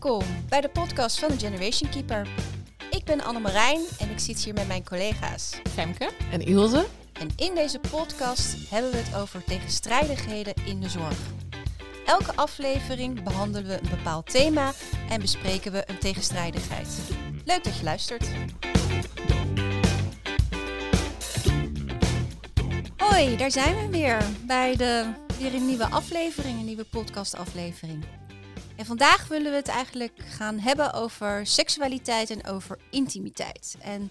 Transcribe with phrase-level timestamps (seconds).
[0.00, 2.28] Welkom bij de podcast van de Generation Keeper.
[2.90, 6.10] Ik ben Anne Marijn en ik zit hier met mijn collega's Femke.
[6.30, 6.86] En Ilse?
[7.12, 11.18] En in deze podcast hebben we het over tegenstrijdigheden in de zorg.
[12.06, 14.72] Elke aflevering behandelen we een bepaald thema
[15.08, 16.88] en bespreken we een tegenstrijdigheid.
[17.44, 18.28] Leuk dat je luistert.
[22.96, 28.04] Hoi, daar zijn we weer bij de, weer een nieuwe aflevering, een nieuwe podcastaflevering.
[28.78, 33.76] En vandaag willen we het eigenlijk gaan hebben over seksualiteit en over intimiteit.
[33.80, 34.10] En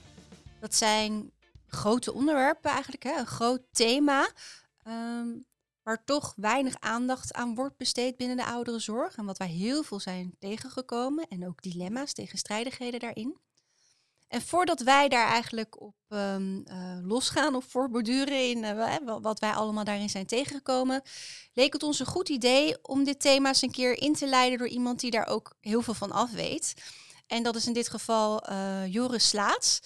[0.60, 1.32] dat zijn
[1.68, 3.20] grote onderwerpen eigenlijk, hè?
[3.20, 4.32] een groot thema.
[4.84, 5.28] ehm,
[5.84, 9.16] waar toch weinig aandacht aan wordt besteed binnen de ouderenzorg.
[9.16, 11.28] En wat wij heel veel zijn tegengekomen.
[11.28, 13.38] En ook dilemma's, tegenstrijdigheden daarin.
[14.28, 19.40] En voordat wij daar eigenlijk op ehm, eh, losgaan of voorborduren in eh, wa- wat
[19.40, 21.02] wij allemaal daarin zijn tegengekomen,
[21.54, 24.58] leek het ons een goed idee om dit thema eens een keer in te leiden
[24.58, 26.74] door iemand die daar ook heel veel van af weet.
[27.28, 29.80] En dat is in dit geval eh, Joris Slaats,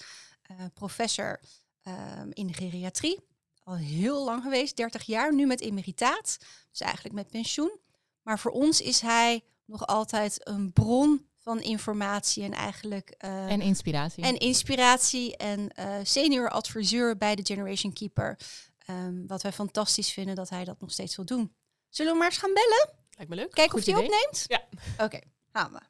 [0.74, 1.40] professor
[1.82, 3.20] ehm, in geriatrie.
[3.64, 6.36] Al heel lang geweest, 30 jaar, nu met emeritaat,
[6.70, 7.78] dus eigenlijk met pensioen.
[8.22, 13.60] Maar voor ons is hij nog altijd een bron van informatie en eigenlijk eh, En
[13.60, 14.24] inspiratie.
[14.24, 18.38] en inspiratie en eh, senior adviseur bij de Generation Keeper.
[18.78, 21.54] Ehm, wat wij fantastisch vinden dat hij dat nog steeds wil doen.
[21.88, 22.94] Zullen we maar eens gaan bellen?
[23.16, 23.50] Lijkt me leuk.
[23.50, 24.44] Kijken of hij opneemt?
[24.46, 24.62] Ja.
[25.04, 25.18] Oké,
[25.52, 25.80] gaan we.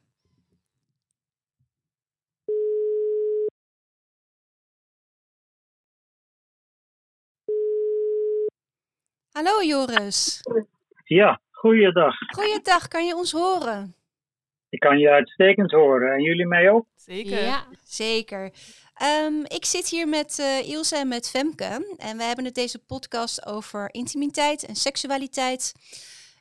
[9.31, 10.41] Hallo Joris.
[11.03, 12.15] Ja, goeiedag.
[12.35, 13.95] Goeiedag, kan je ons horen?
[14.73, 16.13] Ik kan je uitstekend horen.
[16.13, 16.85] En jullie mij ook?
[16.95, 17.43] Zeker.
[17.43, 18.51] Ja, zeker.
[18.93, 21.95] Ehm, ik zit hier met eh, Ilse en met Femke.
[21.97, 25.73] En we hebben het deze podcast over intimiteit en seksualiteit.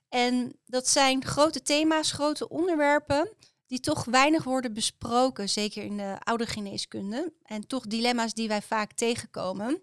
[0.09, 3.29] En dat zijn grote thema's, grote onderwerpen
[3.67, 7.33] die toch weinig worden besproken, zeker in de oudergeneeskunde.
[7.43, 9.83] En toch dilemma's die wij vaak tegenkomen.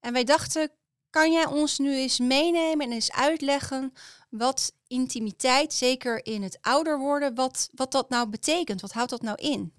[0.00, 0.70] En wij dachten,
[1.10, 3.92] kan jij ons nu eens meenemen en eens uitleggen
[4.38, 8.80] wat intimiteit, zeker in het ouder worden, wat, wat dat nou betekent?
[8.80, 9.72] Wat houdt dat nou in?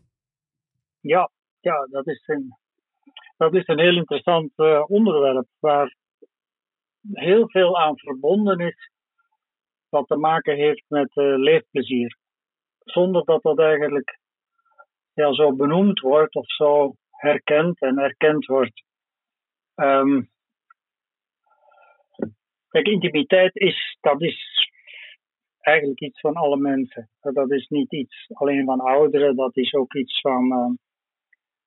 [1.00, 1.30] Ja,
[1.60, 2.58] ja dat, is een,
[3.38, 5.96] dat is een heel interessant eh, onderwerp waar
[7.14, 8.90] heel veel aan verbonden is
[9.90, 12.18] wat te maken heeft met eh, leefplezier.
[12.80, 14.20] Zonder dat dat eigenlijk
[15.14, 18.84] ja, zo benoemd wordt of zo herkend en erkend wordt.
[19.76, 20.22] Ehm,
[22.70, 24.70] kijk, intimiteit is, dat is
[25.60, 27.10] eigenlijk iets van alle mensen.
[27.22, 30.72] Dat is niet iets alleen van ouderen, dat is ook iets van eh,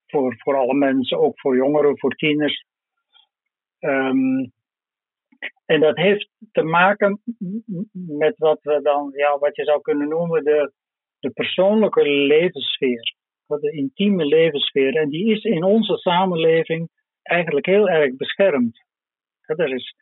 [0.06, 2.64] voor, voor alle mensen, ook voor jongeren, voor tieners.
[3.78, 4.46] Ehm,
[5.66, 7.20] en dat heeft te maken
[7.92, 10.72] met wat we dan, ja, wat je zou kunnen noemen de,
[11.18, 13.14] de persoonlijke levenssfeer,
[13.46, 14.96] de intieme levenssfeer.
[14.96, 16.88] En die is in onze samenleving
[17.22, 18.84] eigenlijk heel erg beschermd.
[19.46, 19.94] Ja, Er is,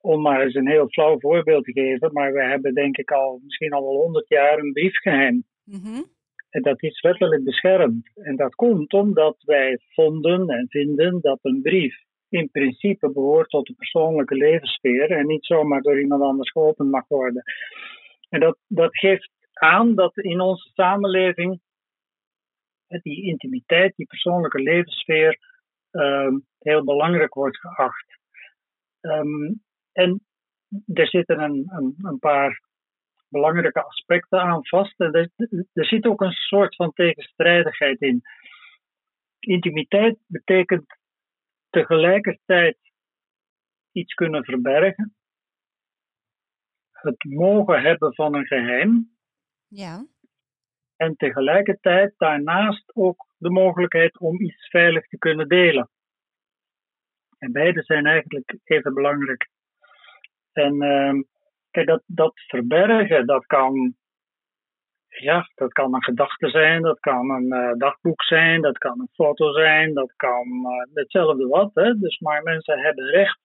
[0.00, 3.40] om maar eens een heel flauw voorbeeld te geven, maar we hebben denk ik al
[3.42, 5.44] misschien al wel honderd jaar een briefgeheim.
[5.64, 6.02] Mhm.
[6.50, 8.10] En dat is wettelijk beschermd.
[8.14, 11.96] En dat komt omdat wij vonden en vinden dat een brief
[12.28, 17.08] in principe behoort tot de persoonlijke levenssfeer en niet zomaar door iemand anders geopend mag
[17.08, 17.42] worden.
[18.28, 21.60] En dat, dat geeft aan dat in onze samenleving
[22.86, 25.38] die intimiteit, die persoonlijke levenssfeer,
[25.90, 28.18] ehm, heel belangrijk wordt geacht.
[29.00, 29.52] Ehm,
[29.92, 30.26] en
[30.94, 32.62] er zitten een, een, een paar
[33.28, 35.00] belangrijke aspecten aan vast.
[35.00, 35.30] En er,
[35.72, 38.22] er zit ook een soort van tegenstrijdigheid in.
[39.38, 40.98] Intimiteit betekent
[41.70, 42.78] tegelijkertijd
[43.92, 45.14] iets kunnen verbergen,
[46.90, 49.16] het mogen hebben van een geheim
[49.68, 50.06] Ja.
[50.96, 55.90] en tegelijkertijd daarnaast ook de mogelijkheid om iets veilig te kunnen delen.
[57.38, 59.48] En beide zijn eigenlijk even belangrijk.
[60.52, 61.22] En ehm,
[61.70, 63.94] kijk, dat, dat verbergen, dat kan,
[65.08, 69.10] ja, dat kan een gedachte zijn, dat kan een eh, dagboek zijn, dat kan een
[69.12, 71.70] foto zijn, dat kan eh, hetzelfde wat.
[71.74, 71.98] Hè?
[71.98, 73.38] Dus maar mensen hebben recht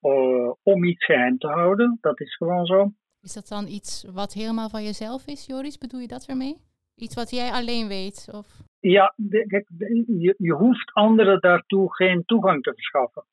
[0.00, 1.98] eh, om iets geheim te houden.
[2.00, 2.92] Dat is gewoon zo.
[3.20, 5.78] Is dat dan iets wat helemaal van jezelf is, Joris?
[5.78, 6.56] Bedoel je dat ermee?
[6.94, 8.28] Iets wat jij alleen weet?
[8.32, 8.46] Of...
[8.80, 9.14] Ja,
[9.46, 9.66] kijk,
[10.06, 13.24] je, je hoeft anderen daartoe geen toegang te verschaffen.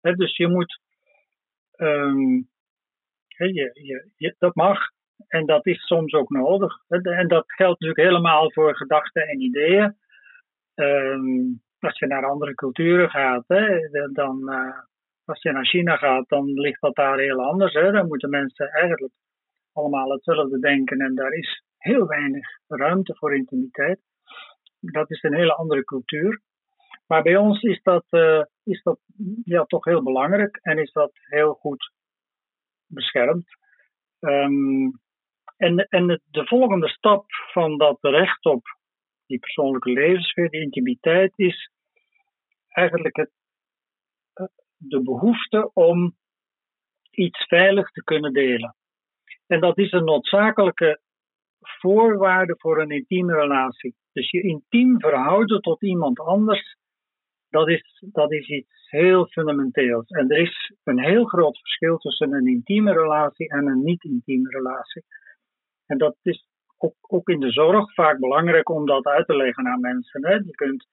[0.00, 0.80] Hè, dus je moet,
[3.28, 3.70] hè, je,
[4.16, 4.78] je, dat mag
[5.28, 6.74] en dat is soms ook nodig.
[6.88, 9.96] En dat geldt natuurlijk helemaal voor gedachten en ideeën.
[10.74, 14.78] Ehm, als je naar andere culturen gaat, hè, dan, eh,
[15.24, 17.72] als je naar China gaat, dan ligt dat daar heel anders.
[17.72, 17.92] Hè.
[17.92, 19.12] Dan moeten mensen eigenlijk
[19.72, 24.00] allemaal hetzelfde denken en daar is heel weinig ruimte voor intimiteit.
[24.80, 26.40] Dat is een hele andere cultuur.
[27.10, 28.98] Maar bij ons is dat, uh, is dat
[29.44, 31.92] ja, toch heel belangrijk en is dat heel goed
[32.86, 33.46] beschermd.
[34.20, 35.00] Um,
[35.56, 38.62] en en de volgende stap van dat recht op
[39.26, 41.70] die persoonlijke levenssfeer, die intimiteit, is
[42.68, 43.30] eigenlijk het,
[44.32, 44.46] eh,
[44.76, 46.16] de behoefte om
[47.10, 48.76] iets veilig te kunnen delen.
[49.46, 51.00] En dat is een noodzakelijke
[51.60, 53.94] voorwaarde voor een intieme relatie.
[54.12, 56.78] Dus je intiem verhouden tot iemand anders,
[57.50, 60.08] dat is, dat is iets heel fundamenteels.
[60.08, 65.04] En er is een heel groot verschil tussen een intieme relatie en een niet-intieme relatie.
[65.86, 66.48] En dat is
[66.78, 70.26] ook, ook, in de zorg vaak belangrijk om dat uit te leggen aan mensen.
[70.26, 70.34] Hè.
[70.34, 70.86] Je, kunt,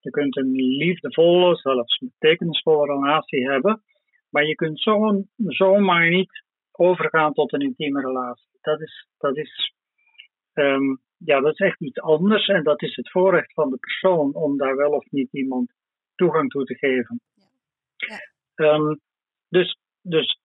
[0.00, 3.82] je kunt een liefdevolle, zelfs betekenisvolle relatie hebben,
[4.30, 8.58] maar je kunt zo, zomaar niet overgaan tot een intieme relatie.
[8.60, 9.74] Dat is, dat is,
[10.54, 14.34] um, ja, dat is echt iets anders en dat is het voorrecht van de persoon
[14.34, 15.72] om daar wel of niet iemand
[16.14, 17.20] toegang toe te geven.
[17.96, 18.74] Ja.
[18.74, 19.00] Um,
[19.48, 20.40] dus, dus,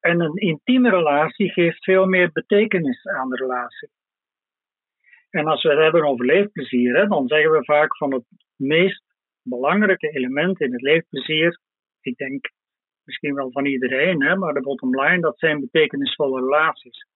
[0.00, 3.90] en een intieme relatie geeft veel meer betekenis aan de relatie.
[5.30, 8.24] En als we het hebben over leefplezier, hè, dan zeggen we vaak van het
[8.56, 9.02] meest
[9.42, 11.60] belangrijke element in het leefplezier,
[12.00, 12.50] ik denk
[13.04, 17.06] misschien wel van iedereen, hè, maar de bottom line, dat zijn betekenisvolle relaties.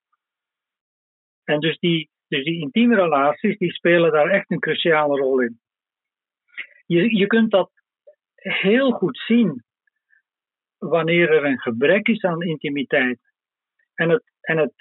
[1.44, 5.60] En dus die, dus die intieme relaties, die spelen daar echt een cruciale rol in.
[6.86, 7.70] Je, je kunt dat
[8.34, 9.64] heel goed zien
[10.78, 13.20] wanneer er een gebrek is aan intimiteit.
[13.94, 14.72] En het, en het,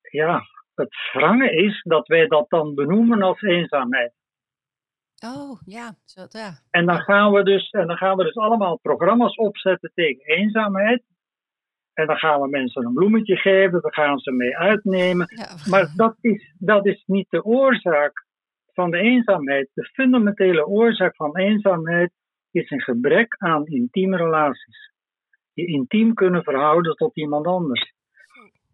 [0.00, 0.42] ja,
[0.74, 4.12] het wrange is dat wij dat dan benoemen als eenzaamheid.
[5.24, 5.94] Oh, ja.
[6.04, 6.52] Zo, ja.
[6.70, 11.02] En, dan gaan we dus, en dan gaan we dus allemaal programma's opzetten tegen eenzaamheid.
[11.92, 15.26] En dan gaan we mensen een bloemetje geven, we gaan ze mee uitnemen.
[15.70, 18.26] Maar dat is, dat is niet de oorzaak
[18.72, 19.70] van de eenzaamheid.
[19.74, 22.12] De fundamentele oorzaak van eenzaamheid
[22.50, 24.90] is een gebrek aan intieme relaties.
[25.52, 27.92] Je intiem kunnen verhouden tot iemand anders.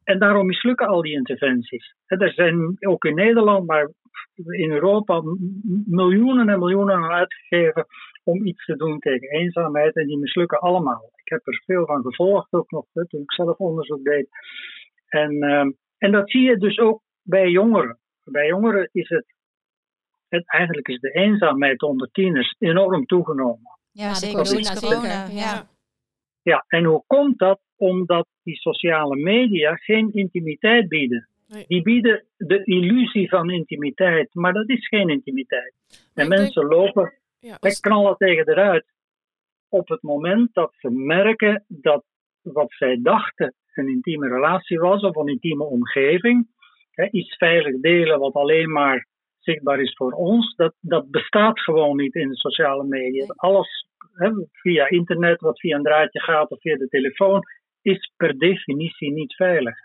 [0.05, 1.95] En daarom mislukken al die interventies.
[2.07, 3.91] Er zijn ook in Nederland, maar
[4.35, 5.23] in Europa
[5.87, 7.87] miljoenen en miljoenen uitgegeven
[8.25, 11.11] om iets te doen tegen eenzaamheid en die mislukken allemaal.
[11.15, 14.29] Ik heb er veel van gevolgd ook nog toen ik zelf onderzoek deed.
[15.09, 17.99] En, ehm, en dat zie je dus ook bij jongeren.
[18.25, 19.27] Bij jongeren is het,
[20.29, 23.79] het eigenlijk is de eenzaamheid onder tieners enorm toegenomen.
[23.93, 25.27] Ja, zeker door corona.
[25.31, 25.69] Ja.
[26.43, 27.61] ja, en hoe komt dat?
[27.77, 31.29] Omdat die sociale media geen intimiteit bieden.
[31.67, 35.75] Die bieden de illusie van intimiteit, maar dat is geen intimiteit.
[36.15, 37.81] en mensen lopen, ja, als...
[37.81, 38.85] knallen tegen eruit.
[39.69, 42.05] Op het moment dat ze merken dat
[42.43, 46.49] wat zij dachten een intieme relatie was of een intieme omgeving,
[46.91, 49.07] hè, iets veilig delen wat alleen maar
[49.53, 53.25] zichtbaar is voor ons, dat, dat bestaat gewoon niet in de sociale media.
[53.27, 57.43] Alles hè, via internet, wat via een draadje gaat of via de telefoon,
[57.83, 59.77] is per definitie niet veilig.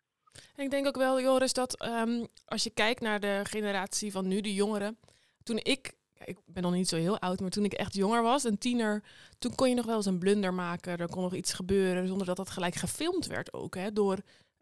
[0.55, 4.41] Ik denk ook wel, Joris, dat ehm, als je kijkt naar de generatie van nu,
[4.41, 4.97] de jongeren.
[5.43, 5.93] Toen ik,
[6.25, 9.03] ik ben nog niet zo heel oud, maar toen ik echt jonger was, een tiener,
[9.39, 10.97] toen kon je nog wel eens een blunder maken.
[10.97, 14.17] Er kon nog iets gebeuren zonder dat dat gelijk gefilmd werd ook, hè, door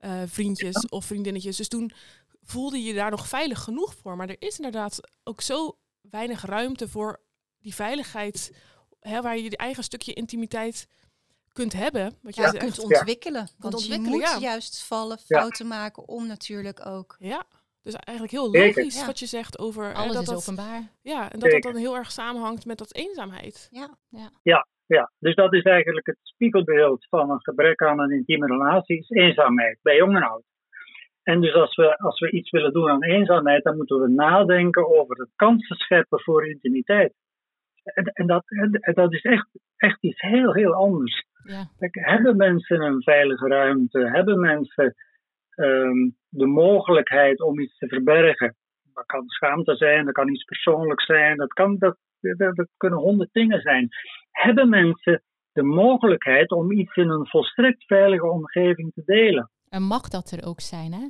[0.05, 1.58] uh, vriendjes of vriendinnetjes.
[1.58, 1.91] Dus toen
[2.41, 4.15] voelde je daar nog veilig genoeg voor.
[4.15, 7.21] Maar er is inderdaad ook zo weinig ruimte voor
[7.60, 8.62] die veiligheid,
[9.00, 10.88] hè, waar je je eigen stukje intimiteit
[11.53, 12.17] kunt hebben.
[12.21, 13.48] Wat je kunt ontwikkelen.
[13.57, 17.15] Want je moet juist vallen, fouten maken om natuurlijk ook.
[17.19, 17.43] Ja,
[17.83, 19.93] dus eigenlijk heel logisch wat je zegt over...
[19.93, 20.91] Alles dat is openbaar.
[21.01, 23.67] Ja, en dat dat dan heel erg samenhangt met dat eenzaamheid.
[23.71, 23.98] Ja.
[24.10, 24.31] Ja.
[24.43, 25.12] ja, ja.
[25.19, 29.79] Dus dat is eigenlijk het spiegelbeeld van een gebrek aan een intieme relatie, is eenzaamheid,
[29.81, 30.43] bij jong en oud.
[31.31, 35.00] En dus als we, als we iets willen doen aan eenzaamheid, dan moeten we nadenken
[35.00, 37.13] over het kansen scheppen voor intimiteit.
[37.83, 38.43] En, en, dat,
[38.79, 39.47] en dat is echt,
[39.77, 41.25] echt iets heel, heel anders.
[41.43, 41.69] Ja.
[41.91, 44.09] hebben mensen een veilige ruimte?
[44.09, 44.95] Hebben mensen
[45.50, 48.55] ehm, de mogelijkheid om iets te verbergen?
[48.93, 51.97] Dat kan schaamte zijn, dat kan iets persoonlijks zijn, dat, kan, dat,
[52.38, 53.89] dat, kunnen honderd dingen zijn.
[54.31, 55.23] Hebben mensen
[55.53, 59.50] de mogelijkheid om iets in een volstrekt veilige omgeving te delen?
[59.69, 61.07] En mag dat er ook zijn, hè?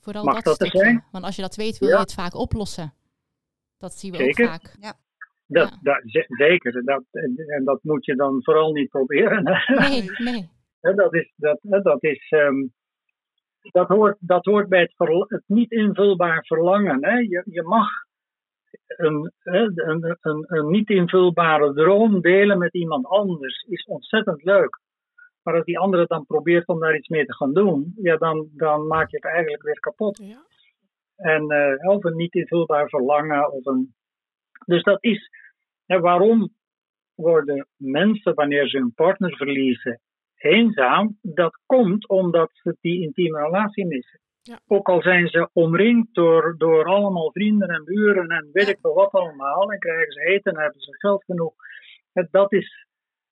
[0.00, 1.04] Vooral mag dat, er zijn?
[1.12, 2.92] Want als je dat weet, wil je het vaak oplossen.
[3.78, 4.76] Dat zien we ook vaak.
[4.80, 4.94] Ja.
[5.46, 6.84] Dat, dat, zeker.
[6.84, 9.42] Dat, en, dat moet je dan vooral niet proberen.
[9.42, 10.50] Nee, nee.
[10.80, 12.72] Dat is, dat, dat is um,
[13.60, 17.04] dat hoort, dat hoort bij het, het niet invulbaar verlangen.
[17.04, 17.16] Hè.
[17.16, 17.88] Je, je mag
[18.86, 19.72] een, een,
[20.20, 23.62] een, een, niet invulbare droom delen met iemand anders.
[23.68, 24.80] Is ontzettend leuk.
[25.48, 28.48] Maar als die andere dan probeert om daar iets mee te gaan doen, ja, dan,
[28.52, 30.18] dan maak je het eigenlijk weer kapot.
[30.18, 30.46] Ja.
[31.16, 33.52] En, uh, of een niet invulbaar verlangen.
[33.52, 33.94] Of een...
[34.64, 35.30] Dus dat is,
[35.86, 36.54] hè, waarom
[37.14, 40.00] worden mensen, wanneer ze hun partner verliezen,
[40.36, 41.18] eenzaam?
[41.22, 44.20] Dat komt omdat ze die intieme relatie missen.
[44.42, 44.58] Ja.
[44.66, 48.94] Ook al zijn ze omringd door, door allemaal vrienden en buren en weet ik veel
[48.94, 51.54] wat allemaal, en krijgen ze eten en hebben ze geld genoeg.
[52.30, 52.86] Dat is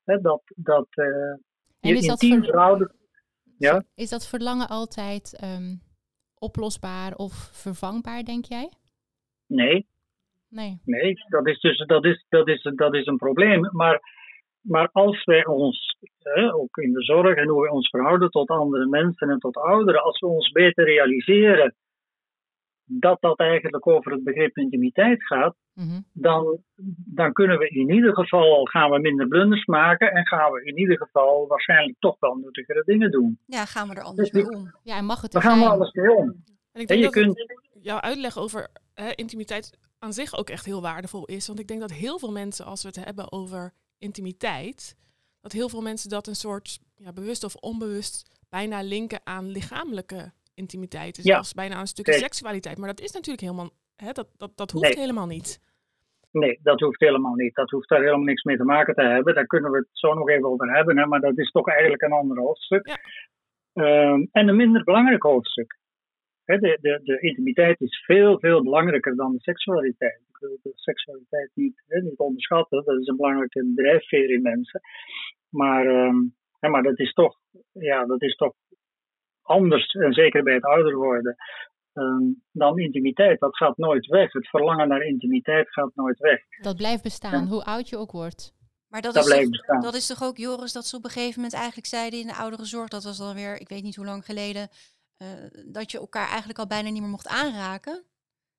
[0.05, 1.35] hè, dat, dat uh,
[1.81, 2.95] En je is dat, intiem ver- verhouden.
[3.59, 3.85] Ja?
[3.95, 5.75] is dat verlangen altijd ehm,
[6.39, 8.73] oplosbaar of vervangbaar, denk jij?
[9.47, 9.87] Nee,
[10.49, 10.81] Nee.
[10.85, 13.69] Nee, dat is dus dat is, dat is, dat is een probleem.
[13.73, 14.01] Maar,
[14.61, 15.97] maar als wij ons,
[16.53, 20.03] ook in de zorg en hoe we ons verhouden tot andere mensen en tot ouderen,
[20.03, 21.75] als we ons beter realiseren
[22.87, 26.01] dat dat eigenlijk over het begrip intimiteit gaat, Mhm.
[26.13, 26.59] dan,
[27.15, 30.79] dan kunnen we in ieder geval gaan we minder blunders maken en gaan we in
[30.79, 33.39] ieder geval waarschijnlijk toch wel nuttigere dingen doen.
[33.47, 34.75] Ja, gaan we er anders Dus mee om.
[34.83, 35.71] Ja, en mag het We er gaan zijn?
[35.71, 36.29] alles mee om.
[36.73, 37.45] En ik En denk je dat kunt,
[37.81, 41.47] jouw uitleg over hè, intimiteit aan zich ook echt heel waardevol is.
[41.47, 44.97] Want ik denk dat heel veel mensen, als we het hebben over intimiteit,
[45.41, 50.33] dat heel veel mensen dat een soort ja, bewust of onbewust bijna linken aan lichamelijke
[50.57, 51.15] intimiteit.
[51.15, 52.79] Dus Ja, zelfs bijna een stukje seksualiteit.
[52.79, 55.05] Maar dat is natuurlijk helemaal, hè, dat, dat, dat hoeft Nee.
[55.05, 55.61] helemaal niet.
[56.31, 57.55] Nee, dat hoeft helemaal niet.
[57.55, 59.35] Dat hoeft daar helemaal niks mee te maken te hebben.
[59.35, 62.03] Daar kunnen we het zo nog even over hebben, hè, maar dat is toch eigenlijk
[62.03, 62.87] een ander hoofdstuk.
[62.87, 62.97] Ja.
[63.73, 65.79] Ehm, en een minder belangrijk hoofdstuk.
[66.45, 70.21] Hè, de, de, de intimiteit is veel, veel belangrijker dan de seksualiteit.
[70.29, 72.85] Ik wil de seksualiteit niet, niet onderschatten.
[72.85, 74.81] Dat is een belangrijke drijfveer in mensen.
[75.49, 76.17] Maar, ehm,
[76.59, 77.39] hè, maar dat, is toch,
[77.73, 78.55] ja, dat is toch
[79.47, 81.37] anders, en zeker bij het ouder worden,
[81.93, 82.23] ehm,
[82.53, 83.41] dan intimiteit.
[83.41, 84.33] Dat gaat nooit weg.
[84.33, 86.41] Het verlangen naar intimiteit gaat nooit weg.
[86.63, 88.55] Dat blijft bestaan, hoe oud je ook wordt.
[88.89, 89.81] Maar dat, Dat is toch, blijft bestaan.
[89.81, 92.35] dat is toch ook, Joris, dat ze op een gegeven moment eigenlijk zeiden in de
[92.35, 94.69] ouderenzorg, dat was dan weer, ik weet niet hoe lang geleden,
[95.17, 95.29] eh,
[95.67, 98.05] dat je elkaar eigenlijk al bijna niet meer mocht aanraken.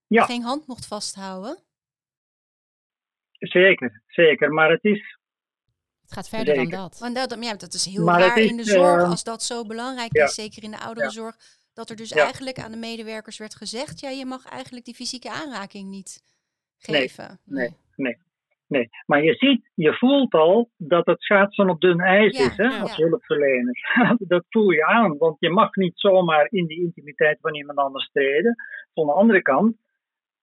[0.07, 0.25] Ja.
[0.25, 1.57] Geen hand mocht vasthouden.
[3.39, 4.53] Zeker, zeker.
[4.53, 5.16] Maar het is,
[6.07, 6.99] Het gaat verder dan dat.
[6.99, 9.43] Want dat, ja, dat is heel Maar raar is, in de zorg, eh, als dat
[9.43, 10.23] zo belangrijk ja.
[10.23, 11.35] is, zeker in de ouderenzorg,
[11.73, 12.23] dat er dus Ja.
[12.23, 16.23] eigenlijk aan de medewerkers werd gezegd, ja, je mag eigenlijk die fysieke aanraking niet
[16.77, 17.39] geven.
[17.45, 18.17] nee, nee.
[18.67, 22.57] Nee, maar je ziet, je voelt al dat het schaatsen op dun ijs Ja, is
[22.57, 22.79] hè, ja.
[22.79, 23.75] als hulpverlener.
[24.19, 28.09] dat voel je aan, want je mag niet zomaar in die intimiteit van iemand anders
[28.11, 28.55] treden.
[28.93, 29.75] Van de andere kant,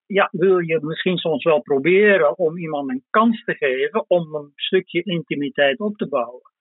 [0.07, 4.53] ja, wil je misschien soms wel proberen om iemand een kans te geven om een
[4.55, 6.53] stukje intimiteit op te bouwen.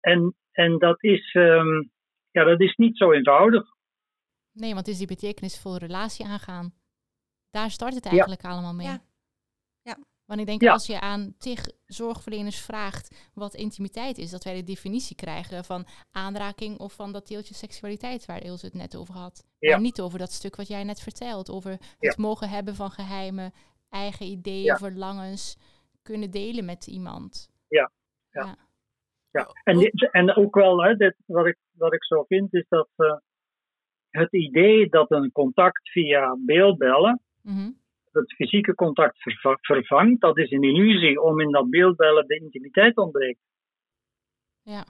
[0.00, 1.82] En, en dat, is, ehm,
[2.30, 3.64] ja, dat is niet zo eenvoudig.
[4.52, 6.74] Nee, want het is die betekenisvolle relatie aangaan.
[7.50, 8.86] Daar start het eigenlijk allemaal mee.
[8.86, 9.00] Ja.
[9.82, 9.96] Ja.
[10.28, 10.72] Want ik denk Ja.
[10.72, 15.86] als je aan tig zorgverleners vraagt wat intimiteit is, dat wij de definitie krijgen van
[16.10, 19.44] aanraking of van dat deeltje seksualiteit waar Ilse het net over had.
[19.58, 19.70] Ja.
[19.70, 22.14] Maar niet over dat stuk wat jij net vertelt, over het Ja.
[22.16, 23.52] mogen hebben van geheimen,
[23.88, 25.56] eigen ideeën, verlangens,
[26.02, 27.50] kunnen delen met iemand.
[27.68, 27.90] Ja.
[28.30, 28.56] Ja.
[29.30, 32.64] Ja, en, dit- en ook wel, hè, dit, wat, ik, wat ik zo vind, is
[32.68, 33.16] dat eh,
[34.10, 37.70] het idee dat een contact via beeldbellen Mhm.
[38.12, 42.96] Het fysieke contact verva- vervangt, dat is een illusie om in dat beeldbellen de intimiteit
[42.96, 43.40] ontbreekt.
[44.62, 44.84] Ja.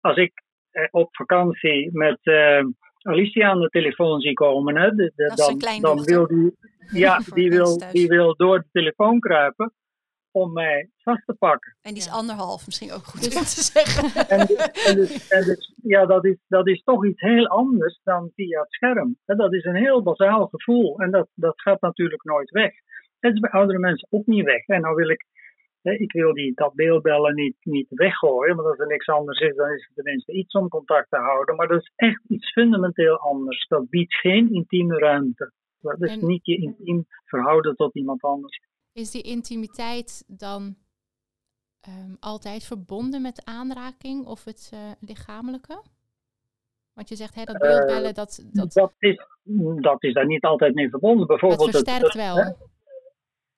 [0.00, 0.32] Als ik
[0.70, 2.64] eh, op vakantie met eh,
[3.02, 6.56] Alicia aan de telefoon zie komen, hè, de, de- dan, dan wil die,
[7.04, 9.72] ja, die, wil, die wil door de telefoon kruipen
[10.32, 11.76] om mij vast te pakken.
[11.82, 12.12] En die is Ja.
[12.12, 14.04] anderhalf, misschien ook goed Dus- om te zeggen.
[14.38, 14.38] En,
[14.86, 18.60] en, dus, en dus, ja, dat is, dat is toch iets heel anders dan via
[18.60, 19.16] het scherm.
[19.24, 22.72] Dat is een heel bazaal gevoel en dat, dat gaat natuurlijk nooit weg.
[23.20, 24.66] Het is bij oudere mensen ook niet weg.
[24.66, 25.24] En nou wil ik,
[25.82, 29.56] hè, ik wil die, dat beeldbellen niet, niet weggooien, want als er niks anders is,
[29.56, 31.56] dan is er tenminste iets om contact te houden.
[31.56, 33.66] Maar dat is echt iets fundamenteel anders.
[33.68, 35.52] Dat biedt geen intieme ruimte.
[35.80, 38.60] Dat is niet je intiem verhouden tot iemand anders.
[38.92, 40.76] Is die intimiteit dan
[41.80, 45.82] ehm, altijd verbonden met aanraking of het eh, lichamelijke?
[46.92, 49.26] Want je zegt, hè, dat beeldbellen, dat, dat, Dat, is,
[49.80, 51.26] dat is daar niet altijd mee verbonden.
[51.26, 52.36] dat Bijvoorbeeld het- versterkt het- wel.
[52.36, 52.50] hè,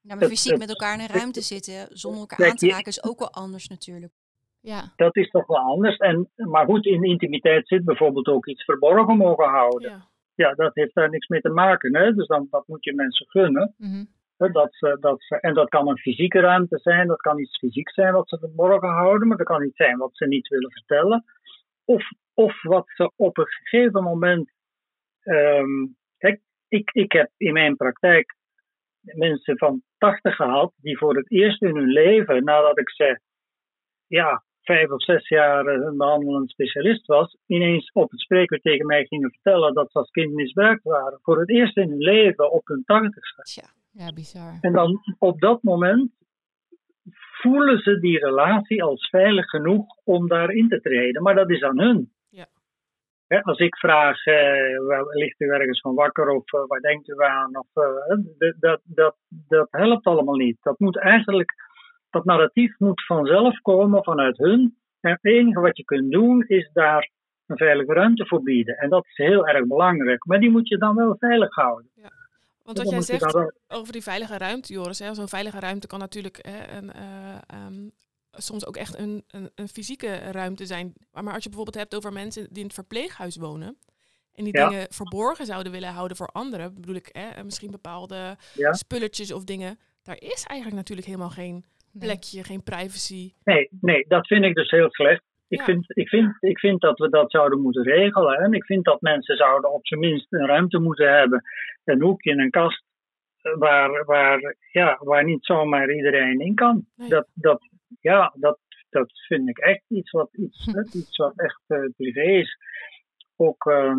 [0.02, 3.04] maar fysiek het- met elkaar in een ruimte zitten, zonder elkaar aan te raken, is
[3.04, 4.12] ook wel anders natuurlijk.
[4.60, 5.96] Ja, Dat is toch wel anders.
[5.96, 9.90] En, maar goed, in intimiteit zit bijvoorbeeld ook iets verborgen mogen houden.
[9.90, 10.08] Ja.
[10.34, 11.96] Ja, dat heeft daar niks mee te maken.
[11.96, 12.12] Hè?
[12.14, 13.74] Dus dan, dat moet je mensen gunnen.
[13.78, 14.02] Hè?
[14.36, 17.90] Dat ze, dat ze, en dat kan een fysieke ruimte zijn, dat kan iets fysiek
[17.90, 21.24] zijn wat ze verborgen houden, maar dat kan iets zijn wat ze niet willen vertellen.
[21.84, 24.52] Of, of wat ze op een gegeven moment.
[25.20, 25.86] ehm,
[26.18, 28.34] kijk, ik, ik heb in mijn praktijk
[29.00, 33.20] mensen van 80 gehad die voor het eerst in hun leven, nadat ik ze
[34.06, 38.86] ja, vijf of zes jaar eh, een behandelend specialist was, ineens op het spreekuur tegen
[38.86, 41.18] mij gingen vertellen dat ze als kind misbruikt waren.
[41.22, 43.42] Voor het eerst in hun leven op hun tachtigste.
[43.42, 43.83] Tja.
[43.96, 44.58] Ja, bizar.
[44.60, 46.10] En dan op dat moment
[47.40, 51.22] voelen ze die relatie als veilig genoeg om daarin te treden.
[51.22, 52.12] Maar dat is aan hun.
[52.28, 53.40] Ja.
[53.40, 57.22] Als ik vraag, eh, waar, ligt u ergens van wakker of eh, waar denkt u
[57.22, 57.56] aan?
[57.56, 60.56] Of, eh, dat, dat, dat helpt allemaal niet.
[60.62, 61.52] Dat moet eigenlijk,
[62.10, 64.76] dat narratief moet vanzelf komen vanuit hun.
[65.00, 67.10] En het enige wat je kunt doen is daar
[67.46, 68.76] een veilige ruimte voor bieden.
[68.76, 70.24] En dat is heel erg belangrijk.
[70.24, 71.90] Maar die moet je dan wel veilig houden.
[72.64, 76.38] Want wat jij zegt over die veilige ruimte, Joris, hè, zo'n veilige ruimte kan natuurlijk
[76.48, 77.88] hè, een, eh, ehm,
[78.30, 80.92] soms ook echt een, een, een fysieke ruimte zijn.
[81.12, 83.78] Maar als je bijvoorbeeld hebt over mensen die in het verpleeghuis wonen
[84.34, 84.68] en die Ja.
[84.68, 88.72] dingen verborgen zouden willen houden voor anderen, bedoel ik hè, misschien bepaalde Ja.
[88.72, 92.08] spulletjes of dingen, daar is eigenlijk natuurlijk helemaal geen Nee.
[92.08, 93.32] plekje, geen privacy.
[93.44, 95.22] Nee, nee, dat vind ik dus heel slecht.
[95.48, 95.64] Ik, Ja.
[95.64, 98.38] vind, ik, vind, ik vind dat we dat zouden moeten regelen.
[98.38, 101.42] En ik vind dat mensen zouden op zijn minst een ruimte moeten hebben.
[101.84, 102.84] Een hoekje, een kast,
[103.40, 106.86] eh, waar, waar, ja, waar niet zomaar iedereen in kan.
[106.96, 107.08] Nee.
[107.08, 107.60] Dat, dat,
[108.00, 108.58] ja, dat,
[108.90, 110.66] dat vind ik echt iets wat, iets,
[111.00, 112.56] iets wat echt eh, privé is.
[113.36, 113.98] Ook, ehm,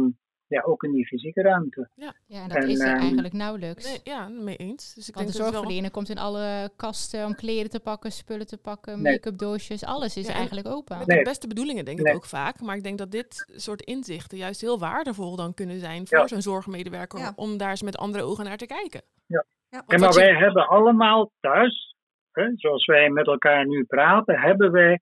[0.56, 1.90] ja, ook in die fysieke ruimte.
[1.96, 3.86] Ja, en dat En, is er ehm, eigenlijk nauwelijks.
[3.86, 4.94] Nee, ja, mee eens.
[4.94, 5.52] Dus ik Want de denk dat het wel...
[5.52, 9.12] zorgverlener komt in alle kasten om kleren te pakken, spullen te pakken, Nee.
[9.14, 10.98] make-up doosjes, alles is Ja, en- eigenlijk open.
[10.98, 11.18] Met Nee.
[11.18, 12.62] de beste bedoelingen denk ik ook vaak.
[12.62, 16.28] Maar ik denk dat dit soort inzichten juist heel waardevol dan kunnen zijn voor Ja.
[16.28, 17.20] zo'n zorgmedewerker.
[17.20, 17.34] Ja.
[17.36, 19.02] Om daar eens met andere ogen naar te kijken.
[19.26, 19.46] Ja.
[19.70, 21.96] En maar je- wij hebben allemaal thuis,
[22.32, 25.00] hè, zoals wij met elkaar nu praten, hebben wij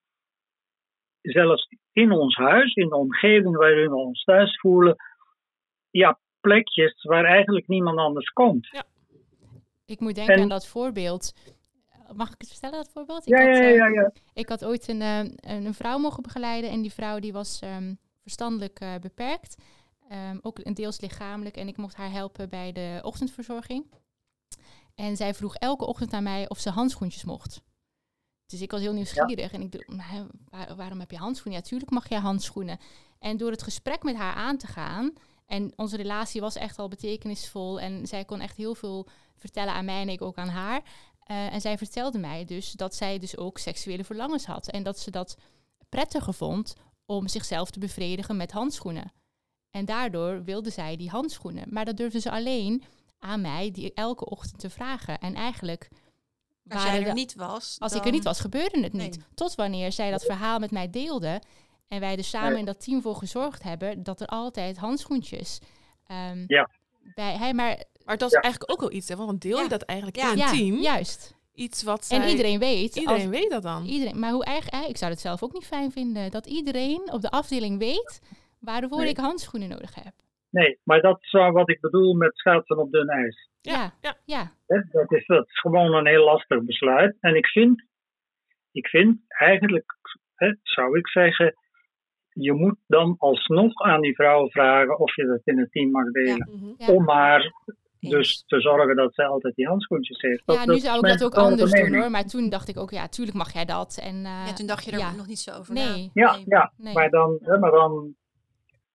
[1.22, 4.96] zelfs in ons huis, in de omgeving waarin we ons thuis voelen,
[5.94, 8.84] ja, plekjes waar eigenlijk niemand anders komt.
[9.86, 11.34] Ik moet denken En- aan dat voorbeeld.
[12.16, 13.28] Mag ik het vertellen, dat voorbeeld?
[13.28, 14.12] Ik Ja, had, ja, eh, ja, ja.
[14.34, 17.60] Ik had ooit een, eh, een, een vrouw mogen begeleiden en die vrouw die was
[17.60, 19.56] ehm, verstandelijk eh, beperkt.
[20.10, 23.86] Ehm, ook een deels lichamelijk en ik mocht haar helpen bij de ochtendverzorging.
[24.96, 27.62] En zij vroeg elke ochtend aan mij of ze handschoentjes mocht.
[28.46, 31.62] Dus ik was heel nieuwsgierig en ik dacht, "Nou, waar- waarom heb je handschoenen?
[31.62, 32.78] Ja, tuurlijk mag jij handschoenen.
[33.20, 35.13] En door het gesprek met haar aan te gaan,
[35.54, 39.86] en onze relatie was echt al betekenisvol en zij kon echt heel veel vertellen aan
[39.86, 40.82] mij en ik ook aan haar.
[41.24, 44.70] Eh, en zij vertelde mij dus dat zij dus ook seksuele verlangens had.
[44.70, 45.38] En dat ze dat
[45.89, 46.74] prettiger vond
[47.06, 49.12] om zichzelf te bevredigen met handschoenen.
[49.72, 51.66] En daardoor wilde zij die handschoenen.
[51.70, 52.84] Maar dat durfde ze alleen
[53.20, 55.20] aan mij die elke ochtend te vragen.
[55.20, 55.89] En eigenlijk
[56.70, 57.76] Als jij er de- niet was.
[57.80, 59.18] als ik er niet was, gebeurde het niet.
[59.18, 59.26] Nee.
[59.34, 61.42] Tot wanneer zij dat verhaal met mij deelde.
[61.93, 62.60] En wij er samen Nee.
[62.60, 65.60] in dat team voor gezorgd hebben dat er altijd handschoentjes.
[66.08, 66.69] ehm, Ja.
[67.15, 68.41] bij, hij maar Maar dat is Ja.
[68.41, 69.15] eigenlijk ook wel iets, hè?
[69.15, 69.69] Want deel je Ja.
[69.69, 70.25] dat eigenlijk Ja.
[70.25, 70.75] in een ja, team.
[70.82, 71.36] juist.
[71.53, 72.95] Iets wat En iedereen weet.
[72.95, 73.86] Iedereen als- weet dat dan.
[73.86, 77.12] Iedereen, maar hoe erg, eh, ik zou het zelf ook niet fijn vinden, dat iedereen
[77.12, 78.21] op de afdeling weet
[78.60, 79.10] waarvoor Nee.
[79.10, 80.13] ik handschoenen nodig heb.
[80.49, 83.49] Nee, maar dat is wat ik bedoel met schaatsen op dun ijs.
[83.62, 84.51] Ja, Ja, ja.
[84.67, 87.17] Dat, is, dat is gewoon een heel lastig besluit.
[87.19, 87.84] En ik vind,
[88.71, 89.95] ik vind eigenlijk,
[90.36, 91.56] hè, zou ik zeggen,
[92.34, 96.12] je moet dan alsnog aan die vrouw vragen of je dat in het team mag
[96.12, 96.50] delen.
[96.52, 96.74] Mhm.
[96.78, 96.93] Ja.
[96.93, 97.52] Om maar
[98.00, 100.41] dus te zorgen dat zij altijd die handschoentjes heeft.
[100.46, 102.02] Dat- ja, dat nu zou ik dat ook anders doen mening.
[102.02, 102.12] hoor.
[102.12, 104.00] Maar toen dacht ik ook, ja, tuurlijk mag jij dat.
[104.04, 105.15] En, eh, ja, toen dacht je er ja.
[105.15, 106.12] nog niet zo over Nee.
[106.13, 106.24] na.
[106.24, 106.72] Ja, ja.
[106.78, 106.93] nee.
[106.93, 108.15] Maar dan, hè, maar dan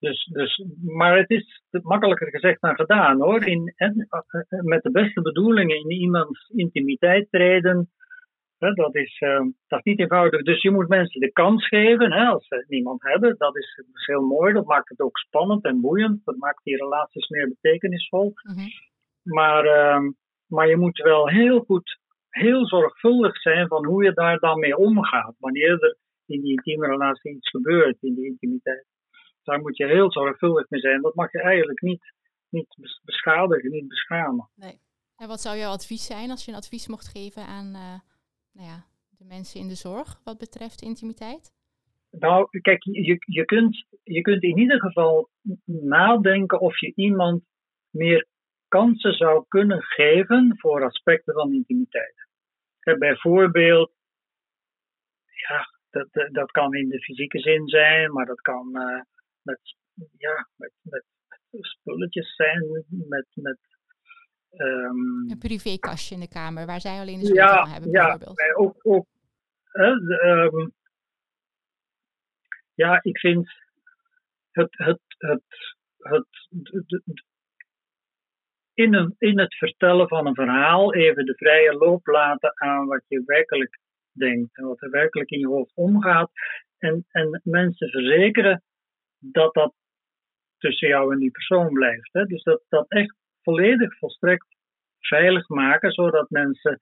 [0.01, 3.47] dus, dus, maar het is makkelijker gezegd dan gedaan hoor.
[3.47, 4.09] In, en,
[4.49, 7.91] met de beste bedoelingen in iemands intimiteit treden,
[8.59, 10.43] dat, is, eh, dat is niet eenvoudig.
[10.43, 13.35] Dus je moet mensen de kans geven, hè, als ze niemand hebben.
[13.39, 16.25] Dat is, dat is heel mooi, dat maakt het ook spannend en boeiend.
[16.25, 18.33] Dat maakt die relaties meer betekenisvol.
[18.43, 18.67] Mhm.
[19.23, 20.11] Maar, ehm,
[20.47, 24.77] maar je moet wel heel goed, heel zorgvuldig zijn van hoe je daar dan mee
[24.77, 25.35] omgaat.
[25.39, 28.87] Wanneer er in die intieme relatie iets gebeurt, in die intimiteit.
[29.43, 31.03] Daar moet je heel zorgvuldig mee zijn.
[31.03, 32.13] Dat mag je eigenlijk niet,
[32.49, 34.51] niet bes- beschadigen, niet beschamen.
[35.17, 38.01] En wat zou jouw advies zijn als je een advies mocht geven aan eh,
[38.59, 38.85] nou ja,
[39.19, 41.53] de mensen in de zorg wat betreft intimiteit?
[42.11, 45.29] Nou, kijk, je, je, kunt, je kunt in ieder geval
[45.65, 47.43] nadenken of je iemand
[47.91, 48.27] meer
[48.69, 52.27] kansen zou kunnen geven voor aspecten van intimiteit.
[52.99, 53.93] Bijvoorbeeld,
[55.49, 59.01] ja, dat, dat- dat kan in de fysieke zin zijn, maar dat kan eh,
[59.43, 59.61] met,
[60.17, 61.05] ja, met, met
[61.51, 63.59] spulletjes zijn, met, met
[64.51, 68.37] ehm, Een privékastje in de kamer waar zij alleen de ja, van hebben ja, bijvoorbeeld.
[68.39, 69.07] maar ook, ook
[69.65, 70.69] hè, de, ehm,
[72.75, 73.49] ja, ik vind
[74.51, 75.43] het, het, het,
[75.99, 77.23] het, de-
[78.75, 83.03] in, een, in het vertellen van een verhaal even de vrije loop laten aan wat
[83.09, 83.79] je werkelijk
[84.13, 86.31] denkt en wat er werkelijk in je hoofd omgaat.
[86.79, 88.63] En, en mensen verzekeren
[89.19, 89.75] dat dat
[90.59, 92.09] tussen jou en die persoon blijft.
[92.13, 92.25] Hè?
[92.25, 93.15] Dus dat, dat echt
[93.49, 94.47] volledig volstrekt
[95.01, 96.79] veilig maken, zodat mensen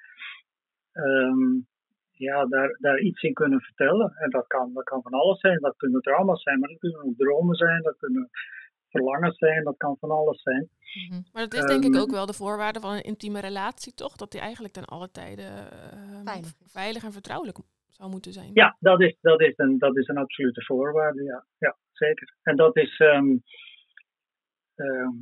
[0.93, 1.61] ehm,
[2.11, 4.13] ja, daar, daar iets in kunnen vertellen.
[4.17, 5.61] En dat kan, dat kan van alles zijn.
[5.61, 7.83] Dat kunnen trauma's zijn, maar dat kunnen ook dromen zijn.
[7.83, 8.31] Dat kunnen
[8.89, 9.65] verlangens zijn.
[9.65, 10.69] Dat kan van alles zijn.
[11.09, 11.21] Mhm.
[11.33, 14.17] Maar dat is denk ik Ehm, ook wel de voorwaarde van een intieme relatie, toch?
[14.17, 15.71] Dat die eigenlijk ten alle tijden
[16.25, 17.59] ehm, Veilig en vertrouwelijk
[17.91, 18.51] zou moeten zijn.
[18.53, 21.23] Ja, dat is, dat is, een, dat is een absolute voorwaarde.
[21.23, 22.35] Ja, ja zeker.
[22.43, 22.99] En dat is.
[22.99, 23.37] ehm,
[24.75, 25.15] ehm,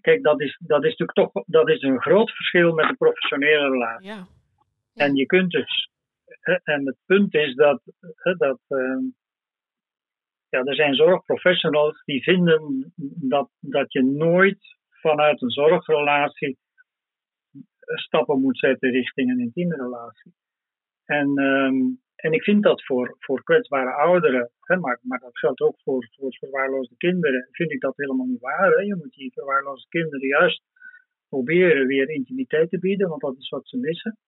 [0.00, 3.70] kijk, dat is, dat is natuurlijk toch dat is een groot verschil met een professionele
[3.70, 4.08] relatie.
[4.08, 4.26] Ja.
[4.92, 5.04] Ja.
[5.04, 5.90] En je kunt dus.
[6.62, 7.82] En het punt is dat.
[8.38, 9.02] dat ehm,
[10.48, 12.92] ja, er zijn zorgprofessionals die vinden
[13.28, 16.58] dat, dat je nooit vanuit een zorgrelatie
[17.80, 20.34] stappen moet zetten richting een intieme relatie.
[21.04, 21.76] En, ehm,
[22.18, 26.08] en ik vind dat voor, voor kwetsbare ouderen, hè, maar, maar dat geldt ook voor,
[26.10, 28.70] voor verwaarloosde kinderen, vind ik dat helemaal niet waar.
[28.70, 28.82] Hè.
[28.82, 30.62] Je moet die verwaarloosde kinderen juist
[31.28, 34.18] proberen weer intimiteit te bieden, want dat is wat ze missen.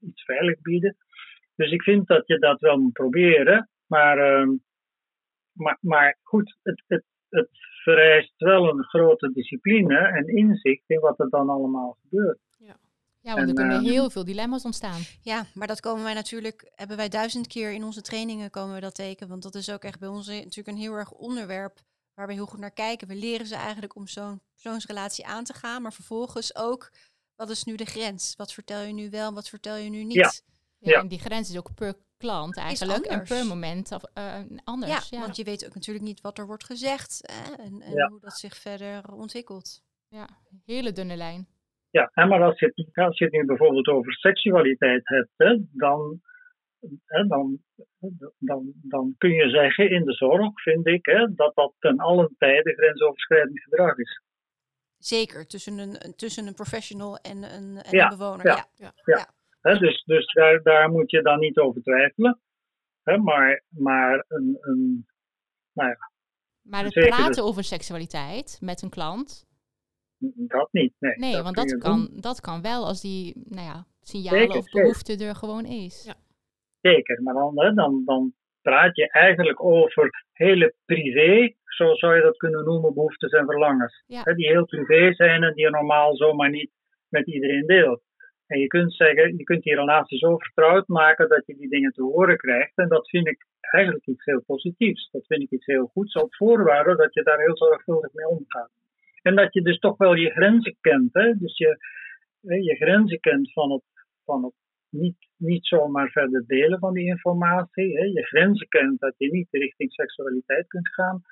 [0.00, 0.96] Iets veilig bieden.
[1.56, 4.50] Dus ik vind dat je dat wel moet proberen, maar, ehm,
[5.52, 7.48] maar, maar goed, het, het, het
[7.82, 12.38] vereist wel een grote discipline en inzicht in wat er dan allemaal gebeurt.
[13.26, 15.02] Ja, want er En, kunnen ehm, heel veel dilemma's ontstaan.
[15.20, 18.80] Ja, maar dat komen wij natuurlijk, hebben wij duizend keer in onze trainingen komen we
[18.80, 19.28] dat tegen.
[19.28, 21.80] Want dat is ook echt bij ons natuurlijk een heel erg onderwerp
[22.14, 23.08] waar we heel goed naar kijken.
[23.08, 25.82] We leren ze eigenlijk om zo'n persoonsrelatie aan te gaan.
[25.82, 26.90] Maar vervolgens ook,
[27.34, 28.34] wat is nu de grens?
[28.36, 30.16] Wat vertel je nu wel, wat vertel je nu niet?
[30.16, 30.32] Ja.
[30.78, 31.00] Ja, Ja.
[31.00, 34.34] En die grens is ook per klant eigenlijk en per moment of, eh,
[34.64, 34.92] anders.
[34.92, 37.92] Ja, Ja, want je weet ook natuurlijk niet wat er wordt gezegd hè, en, en
[37.92, 38.08] Ja.
[38.08, 39.82] hoe dat zich verder ontwikkelt.
[40.08, 40.28] ja,
[40.64, 41.48] hele dunne lijn.
[41.90, 45.56] Ja, hè, maar als je, het, als je het nu bijvoorbeeld over seksualiteit hebt, hè,
[45.72, 46.20] dan,
[47.04, 47.58] hè, dan,
[48.38, 52.34] dan, dan kun je zeggen in de zorg, vind ik, hè, dat dat ten allen
[52.38, 54.20] tijde grensoverschrijdend gedrag is.
[54.98, 58.46] Zeker, tussen een, tussen een professional en een, en Ja, een bewoner.
[58.46, 58.92] ja.
[59.04, 59.34] Ja.
[59.60, 62.40] Hè, dus dus daar, daar moet je dan niet over twijfelen.
[63.02, 65.06] Hè, maar maar een, een,
[65.72, 66.10] nou ja,
[66.62, 69.45] Maar het Zeker, praten dus- over seksualiteit met een klant,
[70.36, 70.94] dat niet.
[70.98, 72.20] Nee, nee, want dat kan, doen.
[72.20, 74.80] dat kan wel als die nou ja, signalen Zeker, of zeker.
[74.80, 76.04] behoefte er gewoon is.
[76.04, 76.14] Ja.
[76.80, 82.36] Zeker, maar dan, dan, dan praat je eigenlijk over hele privé, zo zou je dat
[82.36, 84.04] kunnen noemen, behoeftes en verlangens.
[84.06, 84.22] Ja.
[84.22, 86.70] Die heel privé zijn en die je normaal zomaar niet
[87.08, 88.02] met iedereen deelt.
[88.46, 91.92] En je kunt zeggen, je kunt die relatie zo vertrouwd maken dat je die dingen
[91.92, 92.76] te horen krijgt.
[92.76, 95.10] En dat vind ik eigenlijk iets heel positiefs.
[95.10, 98.70] Dat vind ik iets heel goeds, op voorwaarde dat je daar heel zorgvuldig mee omgaat.
[99.26, 101.14] En dat je dus toch wel je grenzen kent.
[101.14, 101.32] Hè?
[101.32, 101.78] Dus je,
[102.40, 103.82] je grenzen kent van het,
[104.24, 104.54] van het
[104.90, 107.98] niet, niet zomaar verder delen van die informatie.
[107.98, 108.04] Hè?
[108.04, 111.22] Je grenzen kent dat je niet richting seksualiteit kunt gaan.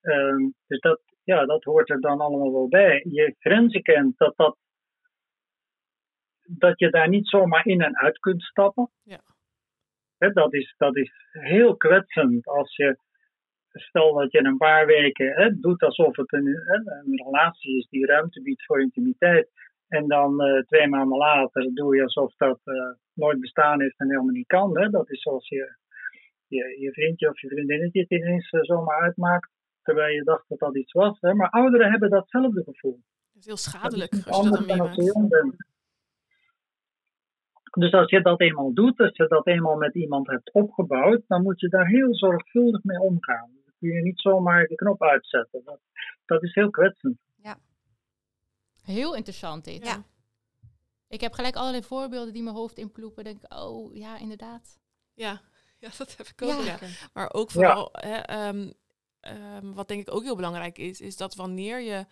[0.00, 3.04] Ehm, dus dat, ja, dat hoort er dan allemaal wel bij.
[3.08, 4.56] Je grenzen kent dat, dat,
[6.42, 8.90] dat je daar niet zomaar in en uit kunt stappen.
[9.02, 9.20] Ja.
[10.18, 12.98] Hè, dat, is, dat is heel kwetsend als je,
[13.80, 18.06] stel dat je een paar weken hè, doet alsof het een, een relatie is die
[18.06, 19.48] ruimte biedt voor intimiteit.
[19.88, 22.74] En dan eh, twee maanden later doe je alsof dat eh,
[23.14, 24.78] nooit bestaan heeft en helemaal niet kan.
[24.78, 24.90] Hè?
[24.90, 25.76] Dat is zoals je,
[26.46, 29.50] je, je vriendje of je vriendinnetje het ineens eh, zomaar uitmaakt.
[29.82, 31.20] Terwijl je dacht dat dat iets was.
[31.20, 31.34] Hè?
[31.34, 33.00] Maar ouderen hebben datzelfde gevoel.
[33.32, 35.56] Dat is heel Dat schadelijk is niet als je dat dan als je jong bent.
[37.78, 41.42] Dus als je dat eenmaal doet, als je dat eenmaal met iemand hebt opgebouwd, dan
[41.42, 43.55] moet je daar heel zorgvuldig mee omgaan.
[43.78, 45.64] Kun je niet zomaar de knop uitzetten.
[45.64, 45.80] Dat,
[46.24, 47.18] dat is heel kwetsend.
[48.86, 49.84] Heel interessant dit.
[49.84, 50.04] Ja.
[51.08, 53.24] Ik heb gelijk allerlei voorbeelden die mijn hoofd inploepen.
[53.24, 54.78] Denk ik, oh ja, inderdaad.
[55.14, 55.40] Ja.
[55.78, 56.64] ja, dat heb ik ook.
[56.64, 56.78] Ja.
[56.80, 56.88] Ja.
[57.12, 58.70] Maar ook vooral, hè, ehm,
[59.20, 62.06] ehm, wat denk ik ook heel belangrijk is, is dat wanneer je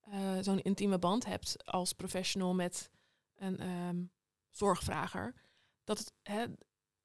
[0.00, 2.90] eh, zo'n intieme band hebt als professional met
[3.36, 4.02] een ehm,
[4.50, 5.34] zorgvrager,
[5.84, 6.44] dat het, hè,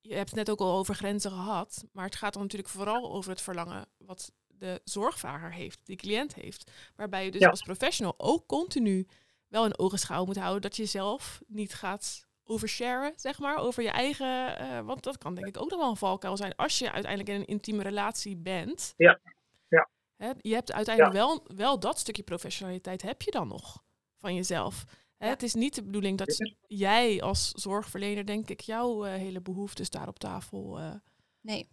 [0.07, 3.11] je hebt het net ook al over grenzen gehad, maar het gaat dan natuurlijk vooral
[3.13, 6.71] over het verlangen wat de zorgvrager heeft, die cliënt heeft.
[6.95, 7.49] Waarbij je dus Ja.
[7.49, 9.07] als professional ook continu
[9.47, 13.89] wel een ogenschouw moet houden dat je zelf niet gaat oversharen, zeg maar, over je
[13.89, 14.57] eigen.
[14.57, 17.29] eh, want dat kan denk ik ook nog wel een valkuil zijn als je uiteindelijk
[17.33, 18.93] in een intieme relatie bent.
[18.97, 19.19] Ja,
[19.67, 19.89] ja.
[20.15, 23.83] Hè, je hebt uiteindelijk wel, wel dat stukje professionaliteit heb je dan nog
[24.17, 24.83] van jezelf.
[25.17, 25.32] Hè, Ja.
[25.32, 29.89] Het is niet de bedoeling dat jij als zorgverlener, denk ik, jouw eh, hele behoeftes
[29.89, 30.78] daar op tafel.
[30.80, 30.93] eh,
[31.41, 31.67] Nee.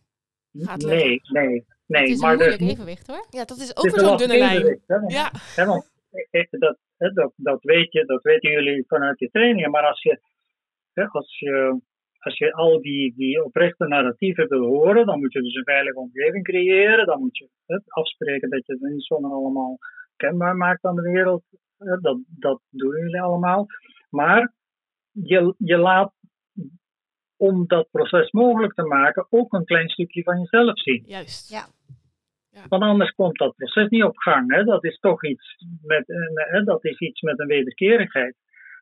[0.52, 2.02] Gaat nee, nee, nee.
[2.02, 3.26] het is maar een moeilijk evenwicht hoor.
[3.30, 4.80] Ja, dat is het ook weer een zo'n dunne lijn.
[5.08, 5.30] Ja,
[5.66, 5.90] want,
[6.50, 9.70] dat, dat, dat, weet je, dat weten jullie vanuit je trainingen.
[9.70, 10.20] Maar als je,
[10.92, 11.80] hè, als je,
[12.18, 15.98] als je al die, die oprechte narratieven wil horen, dan moet je dus een veilige
[15.98, 17.06] omgeving creëren.
[17.06, 19.78] Dan moet je hè, afspreken dat je het niet zomaar allemaal
[20.16, 21.42] kenbaar maakt aan de wereld.
[21.84, 23.66] Hè, dat, dat doen jullie allemaal.
[24.10, 24.52] Maar
[25.10, 26.12] je, je laat,
[27.36, 31.02] om dat proces mogelijk te maken, ook een klein stukje van jezelf zien.
[31.06, 31.50] Juist.
[31.50, 31.64] Ja.
[32.68, 34.54] Want anders komt dat proces niet op gang.
[34.54, 34.64] Hè?
[34.64, 38.36] Dat is toch iets met, een, hè, dat is iets met een wederkerigheid.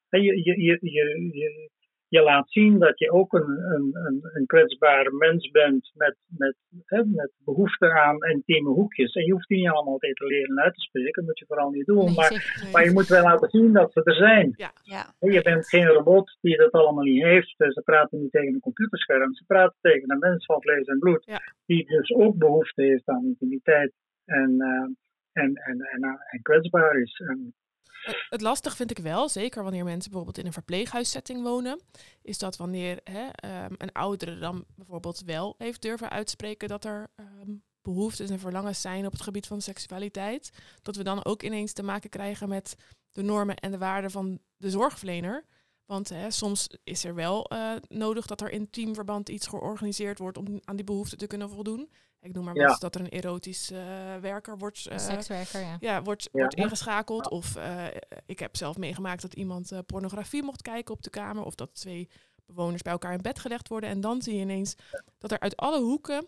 [0.09, 1.71] Je, je, je, je,
[2.11, 6.57] je, laat zien dat je ook een, een, een, een kwetsbare mens bent met, met,
[6.85, 9.13] hè, met behoefte aan intieme hoekjes.
[9.15, 11.71] En je hoeft die niet allemaal te leren uit te spreken, dat moet je vooral
[11.71, 12.05] niet doen.
[12.05, 14.55] Nee, maar, maar je moet wel laten zien dat ze er zijn.
[14.57, 14.73] Ja.
[15.19, 17.55] Hè, Je bent geen robot die dat allemaal niet heeft.
[17.57, 19.35] Eh, Ze praten niet tegen een computerscherm.
[19.35, 21.25] Ze praten tegen een mens van vlees en bloed.
[21.25, 21.41] Ja.
[21.67, 23.93] Die dus ook behoefte heeft aan intimiteit
[24.25, 27.23] en, eh, en, en, en, en kwetsbaar is.
[27.27, 27.60] En, Eh,
[28.29, 31.81] Het lastig vind ik wel, zeker wanneer mensen bijvoorbeeld in een verpleeghuissetting wonen,
[32.23, 37.11] is dat wanneer hè, ehm, een oudere dan bijvoorbeeld wel heeft durven uitspreken dat er
[37.17, 40.51] ehm, behoeftes en verlangens zijn op het gebied van seksualiteit,
[40.83, 42.77] dat we dan ook ineens te maken krijgen met
[43.13, 45.45] de normen en de waarden van de zorgverlener.
[45.91, 50.39] Want hè, soms is er wel eh, nodig dat er in teamverband iets georganiseerd wordt
[50.39, 51.91] om aan die behoeften te kunnen voldoen.
[52.21, 52.67] Ik noem maar Ja.
[52.67, 53.79] wat dat er een erotisch eh,
[54.21, 55.77] werker wordt Een eh, sekswerker, ja.
[55.81, 56.29] ja, wordt, Ja.
[56.33, 57.31] wordt ingeschakeld.
[57.31, 57.85] Of eh,
[58.27, 61.45] ik heb zelf meegemaakt dat iemand eh, pornografie mocht kijken op de kamer.
[61.45, 62.09] Of dat twee
[62.47, 63.91] bewoners bij elkaar in bed gelegd worden.
[63.91, 64.75] En dan zie je ineens
[65.19, 66.27] dat er uit alle hoeken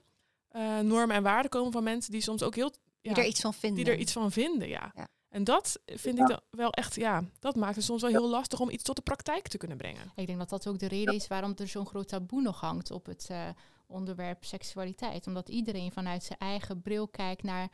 [0.49, 2.73] eh, normen en waarden komen van mensen die soms ook heel...
[3.01, 3.85] Ja, Die er iets van vinden.
[3.85, 4.93] die er iets van vinden, ja.
[5.33, 8.61] En dat vind ik dan wel echt, ja, dat maakt het soms wel heel lastig
[8.61, 10.13] om iets tot de praktijk te kunnen brengen.
[10.15, 12.91] Ik denk dat dat ook de reden is waarom er zo'n groot taboe nog hangt
[12.91, 13.39] op het eh,
[13.87, 15.27] onderwerp seksualiteit.
[15.27, 17.69] Omdat iedereen vanuit zijn eigen bril kijkt naar,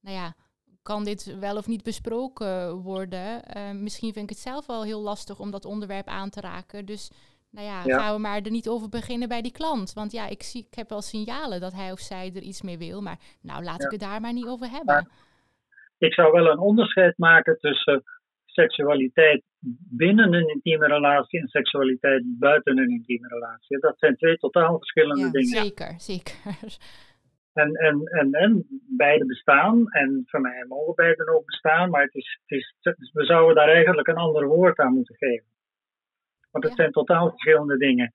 [0.00, 0.34] nou ja,
[0.82, 3.44] kan dit wel of niet besproken worden?
[3.44, 6.84] Eh, misschien vind ik het zelf wel heel lastig om dat onderwerp aan te raken.
[6.86, 7.10] Dus
[7.50, 7.98] nou ja, Ja.
[7.98, 9.92] gaan we maar er niet over beginnen bij die klant.
[9.92, 12.78] Want ja, ik, zie, ik heb wel signalen dat hij of zij er iets mee
[12.78, 13.02] wil.
[13.02, 13.84] Maar nou, laat Ja.
[13.84, 15.08] ik het daar maar niet over hebben.
[15.98, 18.02] Ik zou wel een onderscheid maken tussen
[18.44, 19.42] seksualiteit
[19.90, 23.78] binnen een intieme relatie en seksualiteit buiten een intieme relatie.
[23.78, 25.62] Dat zijn twee totaal verschillende Ja, dingen.
[25.64, 26.34] Zeker, zeker.
[27.52, 29.86] En, en, en, en beide bestaan.
[29.88, 31.90] En voor mij mogen beide ook bestaan.
[31.90, 35.46] Maar het is, het is, we zouden daar eigenlijk een ander woord aan moeten geven.
[36.50, 36.80] Want het Ja.
[36.80, 38.12] zijn totaal verschillende dingen.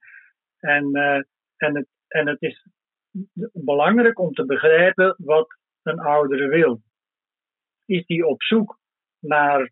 [0.59, 1.21] En, eh,
[1.57, 2.67] en, het, en het is
[3.53, 5.47] belangrijk om te begrijpen wat
[5.83, 6.81] een oudere wil.
[7.89, 8.79] Is die op zoek
[9.19, 9.71] naar,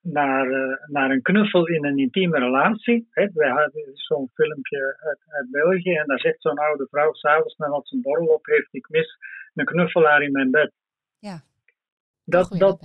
[0.00, 3.08] naar, eh, naar een knuffel in een intieme relatie?
[3.12, 7.88] Wij hadden zo'n filmpje uit, uit België en daar zegt zo'n oude vrouw s'avonds nadat
[7.88, 9.16] ze een borrel op heeft: Ik mis
[9.54, 10.72] een knuffelaar in mijn bed.
[11.18, 11.42] Ja.
[12.24, 12.80] Dat, dat.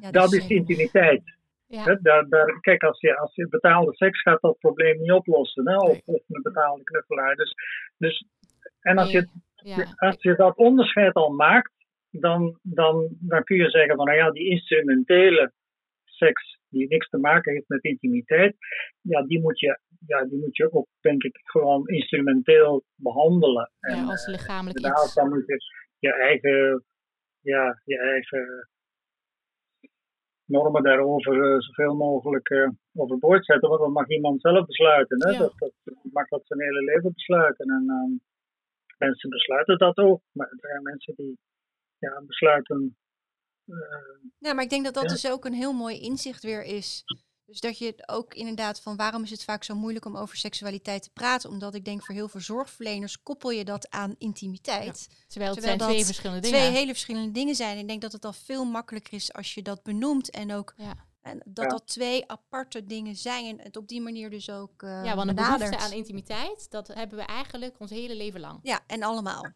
[0.00, 1.22] Ja, dat is intimiteit.
[1.66, 5.68] Ja, daar, daar, kijk, als je, als je betaalde seks gaat dat probleem niet oplossen.
[5.68, 7.36] Hè, of, een betaalde knuffelaar.
[7.36, 7.54] Dus,
[7.98, 8.26] dus,
[8.80, 9.94] en als je, ja.
[9.96, 11.72] als je dat onderscheid al maakt,
[12.12, 15.52] dan, dan, dan kun je zeggen van nou ja, die instrumentele
[16.04, 18.56] seks die niks te maken heeft met intimiteit,
[19.00, 23.70] ja, die moet je, ja, die moet je ook, denk ik, gewoon instrumenteel behandelen.
[23.80, 25.14] En, ja, als eh, lichamelijk iets.
[25.14, 25.56] dan moet je
[25.98, 26.84] je eigen,
[27.40, 28.68] ja, je eigen
[30.44, 35.26] normen daarover eh, zoveel mogelijk eh, overboord zetten, want dat mag iemand zelf besluiten.
[35.26, 35.30] Hè?
[35.30, 35.38] Ja.
[35.38, 37.66] Dat, dat mag dat zijn hele leven besluiten.
[37.66, 38.12] En ehm,
[38.98, 41.38] mensen besluiten dat ook, maar er zijn mensen die
[42.10, 42.96] ja, besluiten.
[43.66, 43.74] eh,
[44.38, 45.08] Ja, maar ik denk dat dat Ja.
[45.08, 47.02] dus ook een heel mooi inzicht weer is.
[47.46, 50.36] Dus dat je het ook inderdaad van waarom is het vaak zo moeilijk om over
[50.36, 51.50] seksualiteit te praten?
[51.50, 55.08] Omdat ik denk voor heel veel zorgverleners koppel je dat aan intimiteit.
[55.28, 56.72] Terwijl het terwijl zijn twee dat verschillende Twee dingen.
[56.76, 57.78] hele verschillende dingen zijn.
[57.78, 60.94] Ik denk dat het al veel makkelijker is als je dat benoemt en ook Ja.
[61.20, 61.70] en dat Ja.
[61.70, 65.26] dat twee aparte dingen zijn en het op die manier dus ook eh Ja, want
[65.34, 65.58] benadert.
[65.58, 68.58] behoefte aan intimiteit, dat hebben we eigenlijk ons hele leven lang.
[68.62, 69.52] Ja, en allemaal.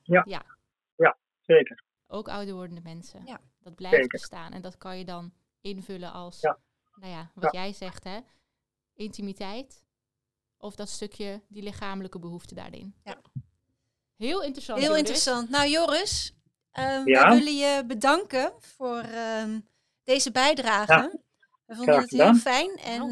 [1.40, 1.84] zeker.
[2.06, 3.22] Ook ouder wordende mensen.
[3.26, 3.40] Ja.
[3.60, 4.18] Dat blijft Zeker.
[4.18, 4.52] bestaan.
[4.52, 6.58] En dat kan je dan invullen als, Ja.
[6.94, 8.18] nou ja, wat jij zegt, hè,
[8.94, 9.84] intimiteit.
[10.58, 12.94] Of dat stukje, die lichamelijke behoefte daarin.
[13.04, 13.20] Ja.
[14.16, 14.78] Heel interessant.
[14.78, 15.02] Heel Joris.
[15.02, 15.50] interessant.
[15.50, 16.34] Nou, Joris,
[16.70, 17.22] ehm Ja?
[17.28, 19.60] wij willen je bedanken voor ehm,
[20.04, 20.92] deze bijdrage.
[20.92, 21.12] Ja.
[21.64, 22.76] We vonden het heel fijn.
[22.76, 23.10] En Oh.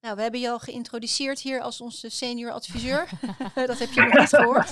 [0.00, 3.08] Nou, we hebben je al geïntroduceerd hier als onze senior adviseur.
[3.54, 4.70] dat heb je nog niet gehoord.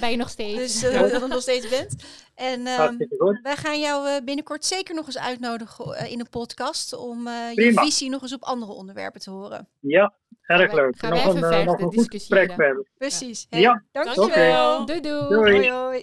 [0.00, 0.80] Ben je nog steeds?
[0.80, 1.94] Dus eh, dat je nog steeds bent.
[2.40, 2.96] En ehm,
[3.42, 6.92] wij gaan jou eh, binnenkort zeker nog eens uitnodigen eh, in een podcast.
[6.92, 9.68] Om eh, je visie nog eens op andere onderwerpen te horen.
[9.80, 10.98] Ja, erg leuk.
[10.98, 12.46] gaan we nog even een, nog een goed discussiëren.
[12.46, 12.86] gesprek verder.
[12.94, 13.46] Precies.
[13.50, 13.84] Ja.
[13.92, 14.86] Dankjewel.
[14.86, 15.00] Doei.
[15.00, 15.34] Doei.
[15.34, 16.02] Hoi, hoi.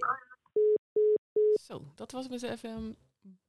[1.61, 2.97] Zo, dat was dus even een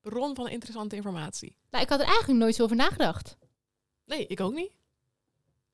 [0.01, 1.57] bron van interessante informatie.
[1.71, 3.37] Nou, ik had er eigenlijk nooit zo over nagedacht.
[4.05, 4.78] Nee, ik ook niet.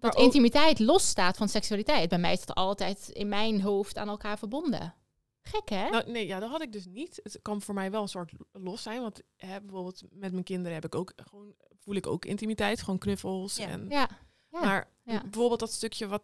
[0.05, 2.09] Dat ook- intimiteit losstaat van seksualiteit.
[2.09, 4.95] Bij mij is het altijd in mijn hoofd aan elkaar verbonden.
[5.43, 5.89] Gek, hè?
[5.89, 7.21] Nou, nee, ja, dat had ik dus niet.
[7.23, 9.01] Het kan voor mij wel een soort los zijn.
[9.01, 12.83] Want hè, bijvoorbeeld met mijn kinderen heb ik ook gewoon, voel ik ook intimiteit.
[12.83, 13.57] Gewoon knuffels.
[13.57, 13.67] Ja.
[13.67, 14.09] En, ja.
[14.49, 14.61] ja.
[14.61, 15.21] Maar ja.
[15.21, 16.23] bijvoorbeeld dat stukje wat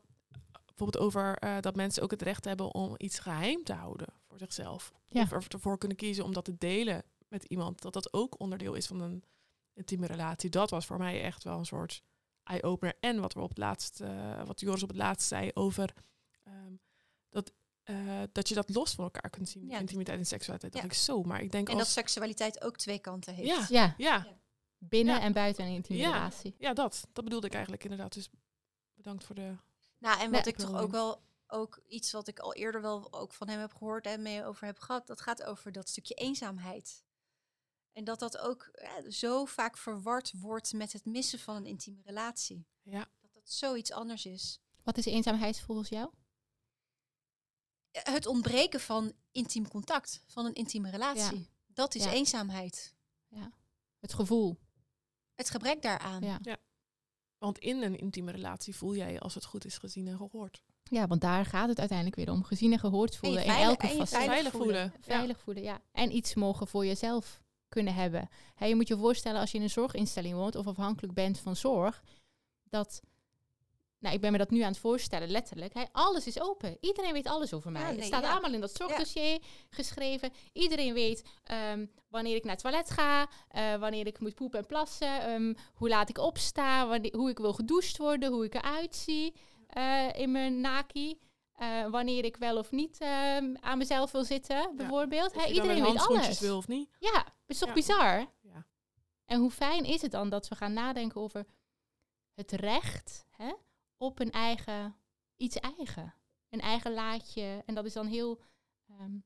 [0.67, 4.39] bijvoorbeeld over eh, dat mensen ook het recht hebben om iets geheim te houden voor
[4.39, 4.93] zichzelf.
[5.09, 5.23] Ja.
[5.23, 7.83] Of ervoor kunnen kiezen om dat te delen met iemand.
[7.83, 9.25] Dat dat ook onderdeel is van een
[9.75, 10.51] intieme relatie.
[10.51, 12.03] Dat was voor mij echt wel een soort
[12.51, 12.95] eye-opener.
[13.01, 15.93] En wat we op het laatst, eh, wat Joris op het laatst zei over
[16.43, 16.73] ehm,
[17.29, 19.67] dat, eh, dat je dat los van elkaar kunt zien.
[19.69, 19.79] Ja.
[19.79, 20.73] Intimiteit en seksualiteit.
[20.73, 20.89] Dat Ja.
[20.89, 21.93] ik zo, maar ik denk En dat als...
[21.93, 23.49] seksualiteit ook twee kanten heeft.
[23.49, 23.67] Ja.
[23.69, 24.27] ja, Ja,
[24.79, 25.21] binnen Ja.
[25.21, 26.13] en buiten een intieme Ja.
[26.13, 26.55] relatie.
[26.59, 27.07] ja, dat.
[27.13, 28.13] Dat bedoelde ik eigenlijk inderdaad.
[28.13, 28.29] Dus
[28.95, 29.55] bedankt voor de...
[29.99, 30.41] Nou, en Nee.
[30.41, 33.61] wat ik toch ook wel, ook iets wat ik al eerder wel ook van hem
[33.61, 37.05] heb gehoord en mee over heb gehad, dat gaat over dat stukje eenzaamheid.
[38.01, 42.03] En dat dat ook eh, zo vaak verward wordt met het missen van een intieme
[42.05, 42.67] relatie.
[42.83, 44.59] Ja, Dat dat zoiets anders is.
[44.83, 46.11] Wat is eenzaamheid volgens jou?
[47.91, 51.49] Eh, Het ontbreken van intiem contact, van een intieme relatie.
[51.67, 52.13] Dat is Ja.
[52.13, 52.95] eenzaamheid.
[53.99, 54.59] Het gevoel.
[55.35, 56.23] Het gebrek daaraan.
[56.23, 56.39] Ja.
[57.39, 60.63] want in een intieme relatie voel jij je als het goed is gezien en gehoord.
[60.83, 62.43] ja, want daar gaat het uiteindelijk weer om.
[62.45, 64.25] Gezien en gehoord voelen in veilig- elke en je facet.
[64.25, 64.93] veilig voelen.
[65.01, 65.83] Veilig voelen, ja.
[65.93, 68.29] En iets mogen voor jezelf kunnen hebben.
[68.59, 72.03] Je moet je voorstellen als je in een zorginstelling woont of afhankelijk bent van zorg,
[72.65, 73.01] dat,
[73.99, 76.77] nou ik ben me dat nu aan het voorstellen, letterlijk, alles is open.
[76.81, 77.81] Iedereen weet alles over mij.
[77.81, 78.31] Ja, nee, het staat ja.
[78.31, 79.39] allemaal in dat zorgdossier
[79.71, 80.31] geschreven.
[80.53, 84.67] Iedereen weet ehm, wanneer ik naar het toilet ga, eh, wanneer ik moet poepen en
[84.67, 88.97] plassen, ehm, hoe laat ik opsta, wanneer, hoe ik wil gedoucht worden, hoe ik eruit
[88.97, 89.35] zie
[89.67, 91.19] eh, in mijn naki.
[91.61, 95.35] Eh, wanneer ik wel of niet ehm, aan mezelf wil zitten, bijvoorbeeld.
[95.35, 96.41] Dan iedereen weet alles.
[96.41, 96.91] wil of niet.
[96.99, 97.75] Ja, het is toch Ja.
[97.75, 98.27] bizar?
[98.41, 98.67] Ja.
[99.25, 101.47] En hoe fijn is het dan dat we gaan nadenken over
[102.35, 103.53] het recht hè,
[103.97, 104.97] op een eigen,
[105.37, 106.15] iets eigen.
[106.51, 107.63] Een eigen laadje.
[107.67, 108.41] En dat is dan heel
[108.89, 109.19] ehm,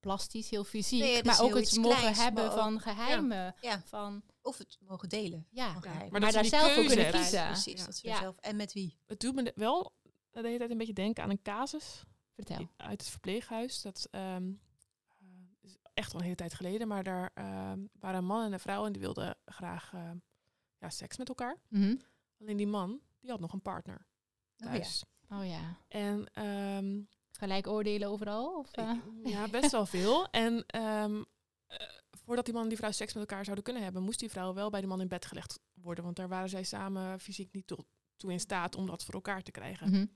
[0.00, 1.00] plastisch, heel fysiek.
[1.00, 3.54] Nee, maar ook het mogen kleins, hebben ook- van geheimen.
[3.60, 3.82] Ja.
[3.84, 5.46] Van, Of het mogen delen.
[5.50, 7.46] ja, van maar daar zelf voor keuze kunnen kiezen.
[7.46, 7.84] Precies, Ja.
[7.86, 8.18] dat Ja.
[8.18, 8.36] zelf.
[8.36, 8.98] En met wie?
[9.06, 9.92] Het doet me wel
[10.30, 12.68] de hele tijd een beetje denken aan een casus Vertel.
[12.76, 13.82] uit het verpleeghuis.
[13.82, 14.52] Dat ehm,
[15.18, 15.26] eh,
[15.60, 18.60] is echt al een hele tijd geleden, maar daar ehm, waren een man en een
[18.60, 20.10] vrouw en die wilden graag eh,
[20.78, 21.56] ja, seks met elkaar.
[21.68, 21.96] Mhm.
[22.40, 24.06] Alleen die man, die had nog een partner
[24.58, 24.66] Oh ja.
[24.72, 25.04] thuis.
[25.30, 25.76] Oh ja.
[25.88, 27.00] En ehm,
[27.38, 28.58] Gelijk oordelen overal?
[28.58, 28.92] Of, eh?
[29.24, 30.28] ja, best wel veel.
[30.30, 31.22] En ehm,
[31.66, 34.30] eh, voordat die man en die vrouw seks met elkaar zouden kunnen hebben, moest die
[34.30, 36.04] vrouw wel bij de man in bed gelegd worden.
[36.04, 37.84] Want daar waren zij samen fysiek niet toe,
[38.18, 39.90] toe in staat om dat voor elkaar te krijgen.
[39.90, 40.06] Mhm.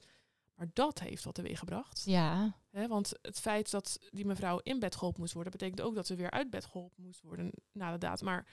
[0.54, 2.02] Maar dat heeft wat teweeg gebracht.
[2.04, 2.56] Ja.
[2.70, 6.14] Want het feit dat die mevrouw in bed geholpen moest worden, betekent ook dat ze
[6.14, 8.22] weer uit bed geholpen moest worden na de daad.
[8.22, 8.46] Maar,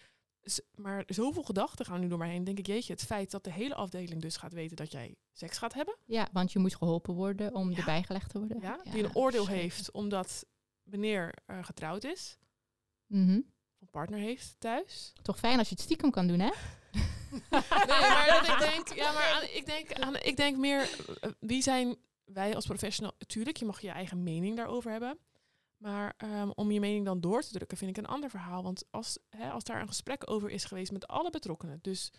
[0.76, 2.44] maar zoveel gedachten gaan nu door mij heen.
[2.44, 5.58] Denk ik, jeetje, het feit dat de hele afdeling dus gaat weten dat jij seks
[5.58, 5.96] gaat hebben.
[6.06, 7.78] ja, want je moet geholpen worden om Ja.
[7.78, 8.62] erbij gelegd te worden.
[8.62, 9.60] Ja, die een oordeel zeker.
[9.62, 10.46] heeft omdat
[10.84, 12.38] meneer eh, getrouwd is,
[13.06, 13.36] Mhm.
[13.74, 15.14] of een partner heeft thuis.
[15.22, 16.52] Toch fijn als je het stiekem kan doen, hè?
[17.32, 17.62] Nee,
[18.00, 20.90] maar dat ik denk, ja, maar aan, ik, denk aan, ik denk meer,
[21.22, 23.14] eh, wie zijn wij als professional?
[23.28, 25.20] Tuurlijk, je mag je eigen mening daarover hebben.
[25.78, 28.64] Maar ehm, om je mening dan door te drukken, vind ik een ander verhaal.
[28.64, 32.12] Want als, hè, als daar een gesprek over is geweest met alle betrokkenen, dus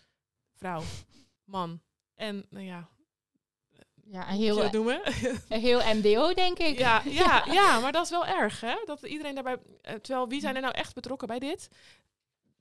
[0.53, 0.81] vrouw,
[1.43, 1.81] man
[2.15, 2.89] en, nou ja,
[4.03, 5.01] Ja, je heel, dat noemen?
[5.47, 6.77] heel MDO, denk ik.
[6.77, 8.75] ja, ja, ja, maar dat is wel erg, hè?
[8.85, 11.67] Dat iedereen daarbij, eh, terwijl wie zijn er nou echt betrokken bij dit?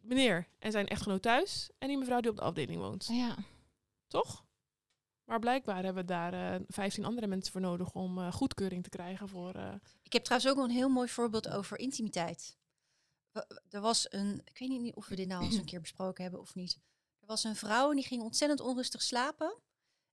[0.03, 3.07] Meneer en zijn echtgenoot thuis en die mevrouw die op de afdeling woont.
[3.11, 3.37] Ja.
[4.07, 4.45] Toch?
[5.25, 8.89] Maar blijkbaar hebben we daar eh 15 andere mensen voor nodig om eh, goedkeuring te
[8.89, 9.55] krijgen voor.
[9.55, 12.59] eh, Ik heb trouwens ook nog een heel mooi voorbeeld over intimiteit.
[13.69, 16.41] Er was een, ik weet niet of we dit nou eens een keer besproken hebben
[16.41, 16.79] of niet.
[17.21, 19.57] Er was een vrouw en die ging ontzettend onrustig slapen.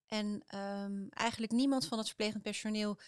[0.05, 2.99] En ehm, eigenlijk niemand van het verplegend personeel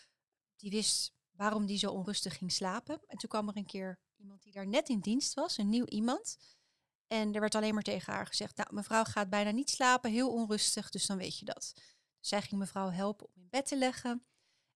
[0.56, 3.00] die wist waarom die zo onrustig ging slapen.
[3.08, 5.86] En toen kwam er een keer iemand die daar net in dienst was, een nieuw
[5.86, 6.38] iemand.
[7.10, 10.32] En er werd alleen maar tegen haar gezegd, nou mevrouw gaat bijna niet slapen, heel
[10.32, 11.72] onrustig, dus dan weet je dat.
[12.20, 14.24] Dus zij ging mevrouw helpen om in bed te leggen.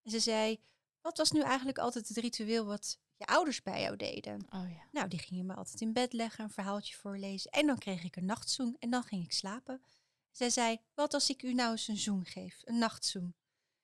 [0.02, 0.60] En ze zei,
[1.02, 4.46] wat was nu eigenlijk altijd het ritueel wat je ouders bij jou deden?
[4.50, 4.88] Oh ja.
[4.92, 7.52] Nou, die gingen me altijd in bed leggen, een verhaaltje voorlezen.
[7.52, 9.84] En dan kreeg ik een nachtzoen en dan ging ik slapen.
[10.32, 13.36] Zij zei, wat als ik u nou eens een zoen geef, een nachtzoen?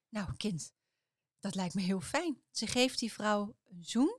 [0.09, 0.73] Nou, kind,
[1.39, 2.41] dat lijkt me heel fijn.
[2.51, 4.17] Ze geeft die vrouw een zoen.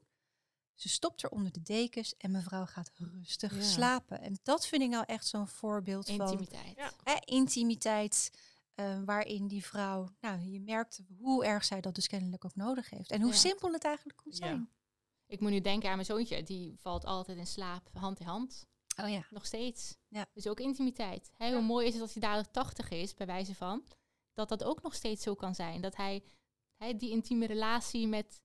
[0.80, 3.62] Ze stopt er onder de dekens en mevrouw gaat rustig Ja.
[3.62, 4.20] slapen.
[4.20, 6.76] En dat vind ik nou echt zo'n voorbeeld van Intimiteit.
[6.76, 6.92] Ja.
[7.02, 8.30] hè, intimiteit.
[8.74, 12.90] eh, waarin die vrouw, nou, je merkt hoe erg zij dat dus kennelijk ook nodig
[12.90, 13.10] heeft.
[13.10, 13.36] En hoe Ja.
[13.36, 14.36] simpel het eigenlijk kon Ja.
[14.38, 14.70] zijn.
[15.26, 16.42] Ik moet nu denken aan mijn zoontje.
[16.42, 18.66] Die valt altijd in slaap hand in hand.
[19.02, 19.26] Oh ja.
[19.30, 19.96] Nog steeds.
[20.08, 20.26] Ja.
[20.32, 21.30] Dus ook intimiteit.
[21.36, 21.60] Hè, Hoe Ja.
[21.66, 23.84] mooi is het als hij dadelijk 80 is, bij wijze van.
[24.34, 25.80] dat dat ook nog steeds zo kan zijn.
[25.80, 26.22] Dat hij,
[26.76, 28.40] hij die intieme relatie met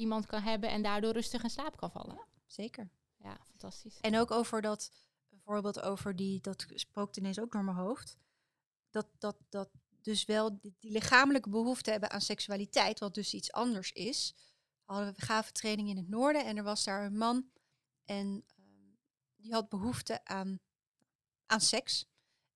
[0.00, 2.18] iemand kan hebben en daardoor rustig in slaap kan vallen.
[2.46, 2.90] Zeker.
[3.16, 4.00] Ja, fantastisch.
[4.00, 4.90] En ook over dat,
[5.28, 8.16] bijvoorbeeld over die, dat spookt ineens ook door mijn hoofd.
[8.90, 9.70] Dat, dat, dat
[10.02, 14.34] dus wel die, die lichamelijke behoefte hebben aan seksualiteit, wat dus iets anders is.
[14.84, 17.50] Hadden we gave training in het noorden en er was daar een man
[18.04, 18.94] en ehm,
[19.36, 20.60] die had behoefte aan,
[21.46, 22.06] aan seks.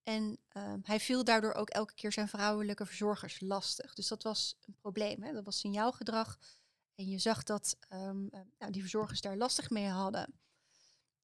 [0.03, 3.95] En ehm, hij viel daardoor ook elke keer zijn vrouwelijke verzorgers lastig.
[3.95, 5.23] Dus dat was een probleem.
[5.23, 5.33] Hè?
[5.33, 6.39] Dat was signaalgedrag.
[6.95, 10.35] En je zag dat ehm, eh, nou, die verzorgers daar lastig mee hadden.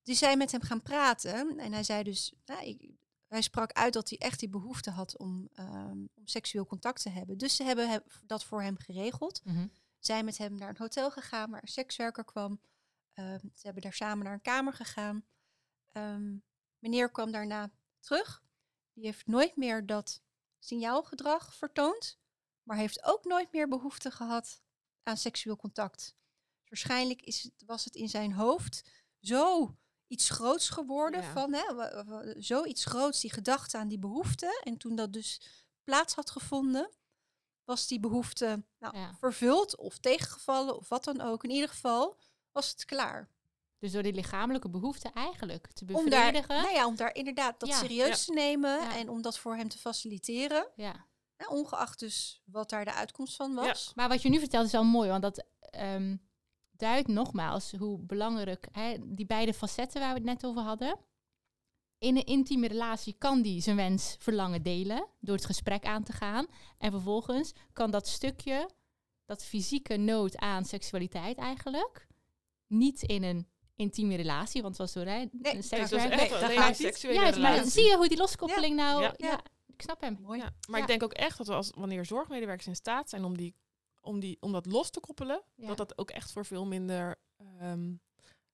[0.03, 1.59] Die zijn met hem gaan praten.
[1.59, 2.91] En hij zei dus, nou, ik-
[3.29, 7.09] hij sprak uit dat hij echt die behoefte had om, ehm, om seksueel contact te
[7.11, 7.39] hebben.
[7.39, 9.45] Dus ze hebben hem- dat voor hem geregeld.
[9.45, 9.67] Mhm.
[9.99, 12.61] Zijn met hem naar een hotel gegaan waar een sekswerker kwam.
[13.13, 15.25] Ehm, ze hebben daar samen naar een kamer gegaan.
[16.79, 18.43] Meneer kwam daarna terug.
[18.93, 20.23] Die heeft nooit meer dat
[20.59, 22.19] signaalgedrag vertoond.
[22.63, 24.63] Maar heeft ook nooit meer behoefte gehad
[25.11, 26.15] aan seksueel contact.
[26.69, 28.83] Waarschijnlijk is het, was het in zijn hoofd
[29.21, 29.75] zo
[30.07, 31.23] iets groots geworden.
[31.23, 31.33] Ja.
[31.33, 31.63] Van, hè,
[32.43, 34.61] zoiets groots, die gedachte aan die behoefte.
[34.65, 35.41] En toen dat dus
[35.85, 36.91] plaats had gevonden,
[37.65, 39.15] was die behoefte nou, Ja.
[39.19, 41.45] vervuld of tegengevallen of wat dan ook.
[41.45, 42.19] In ieder geval
[42.53, 43.29] was het klaar.
[43.79, 46.63] Dus door die lichamelijke behoefte eigenlijk te Om daar, bevredigen.
[46.63, 47.77] nou ja, om daar inderdaad dat Ja.
[47.79, 50.69] serieus te nemen en om dat voor hem te faciliteren.
[50.77, 51.09] ja.
[51.41, 53.93] Hè, ongeacht dus wat daar de uitkomst van was.
[53.95, 56.17] Maar wat je nu vertelt is wel mooi, want dat ehm,
[56.71, 60.99] duidt nogmaals hoe belangrijk hè, die beide facetten waar we het net over hadden.
[61.99, 66.13] In een intieme relatie kan die zijn wens verlangen delen door het gesprek aan te
[66.13, 66.47] gaan.
[66.79, 68.71] En vervolgens kan dat stukje,
[69.25, 72.07] dat fysieke nood aan seksualiteit eigenlijk,
[72.67, 76.77] niet in een intieme relatie, want het was door een echt Nee, een niet.
[76.77, 79.13] seksuele Juist, maar zie je hoe die loskoppeling nou...
[79.17, 79.41] Ja.
[79.81, 80.19] Ik snap hem.
[80.21, 80.39] Mooi.
[80.39, 80.83] Ja, maar Ja.
[80.85, 83.55] ik denk ook echt dat we als wanneer zorgmedewerkers in staat zijn om, die,
[84.01, 85.67] om, die, om dat los te koppelen, Ja.
[85.67, 87.93] dat dat ook echt voor veel minder ehm,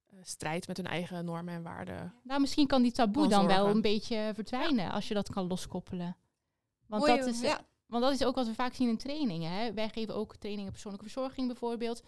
[0.07, 2.15] eh, strijd met hun eigen normen en waarden.
[2.23, 5.47] Nou, misschien kan die taboe Kan dan wel een beetje verdwijnen als je dat kan
[5.47, 6.17] loskoppelen.
[6.87, 7.61] Want, Mooi, dat is, ja.
[7.87, 9.53] want dat is ook wat we vaak zien in trainingen.
[9.53, 9.73] Hè.
[9.73, 12.03] Wij geven ook trainingen persoonlijke verzorging bijvoorbeeld.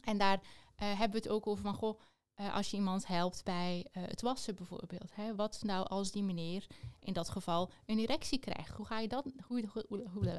[0.00, 0.40] En daar
[0.76, 2.00] eh, hebben we het ook over van, goh,
[2.40, 5.14] eh, als je iemand helpt bij eh, het wassen bijvoorbeeld.
[5.14, 5.34] Hè.
[5.34, 6.66] Wat nou als die meneer
[7.00, 8.76] in dat geval een erectie krijgt?
[8.76, 10.36] Hoe ga je, dat, hoe, hoe, hoe, hoe,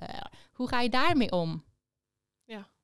[0.53, 1.63] hoe ga je daarmee om?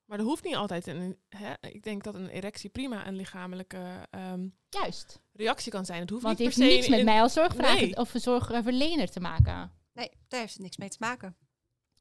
[0.06, 0.88] Maar dat hoeft niet altijd.
[0.88, 5.22] Een, hè, ik denk dat een erectie prima een lichamelijke ehm, Juist.
[5.34, 6.00] reactie kan zijn.
[6.02, 7.98] Het hoeft Want niet het per heeft se niks met in- mij als zorgvrager Nee.
[7.98, 9.72] of zorgverlener te maken.
[9.94, 11.38] Nee, daar heeft het niks mee te maken.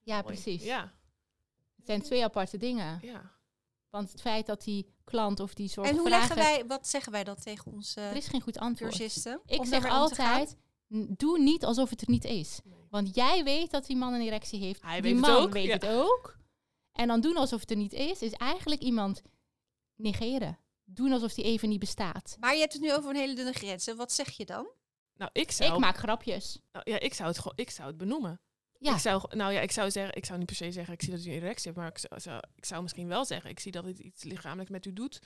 [0.02, 0.24] Ja, Mooi.
[0.26, 0.62] precies.
[0.64, 0.92] Ja,
[1.76, 2.98] Het zijn twee aparte dingen.
[3.02, 3.32] ja.
[3.90, 7.24] Want het feit dat die klant of die En hoe leggen wij, wat zeggen wij
[7.24, 8.90] dan tegen onze Er is geen goed antwoord.
[8.96, 9.40] cursisten?
[9.46, 10.56] Ik zeg altijd,
[11.08, 12.60] doe niet alsof het er niet is.
[12.64, 12.86] Nee.
[12.90, 14.82] Want jij weet dat die man een erectie heeft.
[14.82, 15.72] Hij die weet het man ook, weet ja.
[15.72, 16.36] het ook.
[16.92, 19.22] En dan doen alsof het er niet is, is eigenlijk iemand
[19.94, 20.58] negeren.
[20.84, 22.36] Doen alsof die even niet bestaat.
[22.40, 23.86] Maar je hebt het nu over een hele dunne grens.
[23.86, 24.68] En wat zeg je dan?
[25.16, 26.60] Nou, ik zou, Ik maak grapjes.
[26.72, 28.40] nou, ja, ik zou het gewoon, ik zou het benoemen.
[28.78, 31.02] Ja, Ik zou, nou ja, ik zou zeggen, ik zou niet per se zeggen, ik
[31.02, 33.50] zie dat u een erectie hebt, maar ik zou, zou- ik zou misschien wel zeggen,
[33.50, 35.20] ik zie dat het iets lichamelijk met u doet.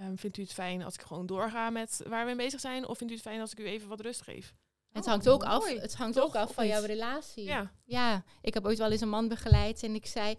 [0.00, 2.86] Ehm, vindt u het fijn als ik gewoon doorga met waar we mee bezig zijn,
[2.86, 4.54] of vindt u het fijn als ik u even wat rust geef?
[4.92, 5.78] het Oh, hangt ook af, mooi.
[5.78, 6.24] het hangt Toch?
[6.24, 7.44] ook af van jouw relatie.
[7.44, 10.36] Ja, Ja, ik heb ooit wel eens een man begeleid en ik zei,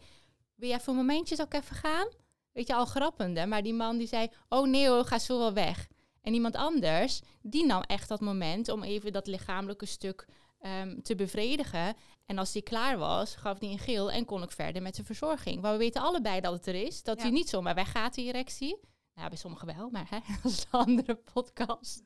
[0.56, 2.08] wil jij voor een momentje, ik even gaan?
[2.52, 3.46] Weet je, al grappende.
[3.46, 5.88] Maar die man die zei, oh nee hoor, ga zo wel weg.
[6.22, 10.26] En iemand anders, die nam echt dat moment om even dat lichamelijke stuk
[10.66, 11.95] ehm, te bevredigen.
[12.26, 15.03] En als die klaar was, gaf hij een geel en kon ik verder met de
[15.03, 15.61] verzorging.
[15.61, 17.22] Maar we weten allebei dat het er is, dat Ja.
[17.24, 18.78] hij niet zomaar weggaat, die erectie.
[19.16, 22.03] Nou, bij sommigen wel, maar hè, dat is een andere podcast.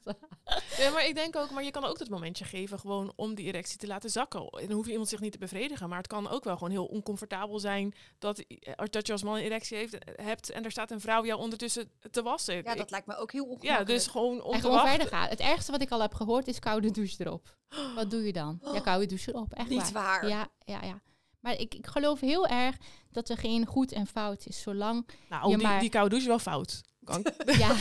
[0.77, 3.45] Ja, maar ik denk ook, maar je kan ook dat momentje geven gewoon om die
[3.45, 4.47] erectie te laten zakken.
[4.47, 6.85] En dan hoeft iemand zich niet te bevredigen, maar het kan ook wel gewoon heel
[6.85, 10.71] oncomfortabel zijn dat, eh, dat je als man een erectie heeft, eh, hebt en er
[10.71, 12.55] staat een vrouw jou ondertussen te wassen.
[12.63, 13.87] Ja, dat lijkt me ook heel ja ongemakkelijk.
[13.87, 14.95] dus gewoon om en te gewoon wachten.
[14.99, 15.27] verder gaan.
[15.29, 17.57] Het ergste wat ik al heb gehoord is koude douche erop.
[17.95, 18.59] Wat doe je dan?
[18.73, 19.53] Ja, koude douche erop.
[19.53, 20.27] Echt Niet waar.
[20.27, 21.01] Ja, ja, ja.
[21.39, 22.75] Maar ik, ik geloof heel erg
[23.11, 24.61] dat er geen goed en fout is.
[24.61, 26.81] Zolang, Nou, Ja, die, maar- die koude douche is wel fout.
[27.09, 27.25] Kan-
[27.63, 27.75] ja,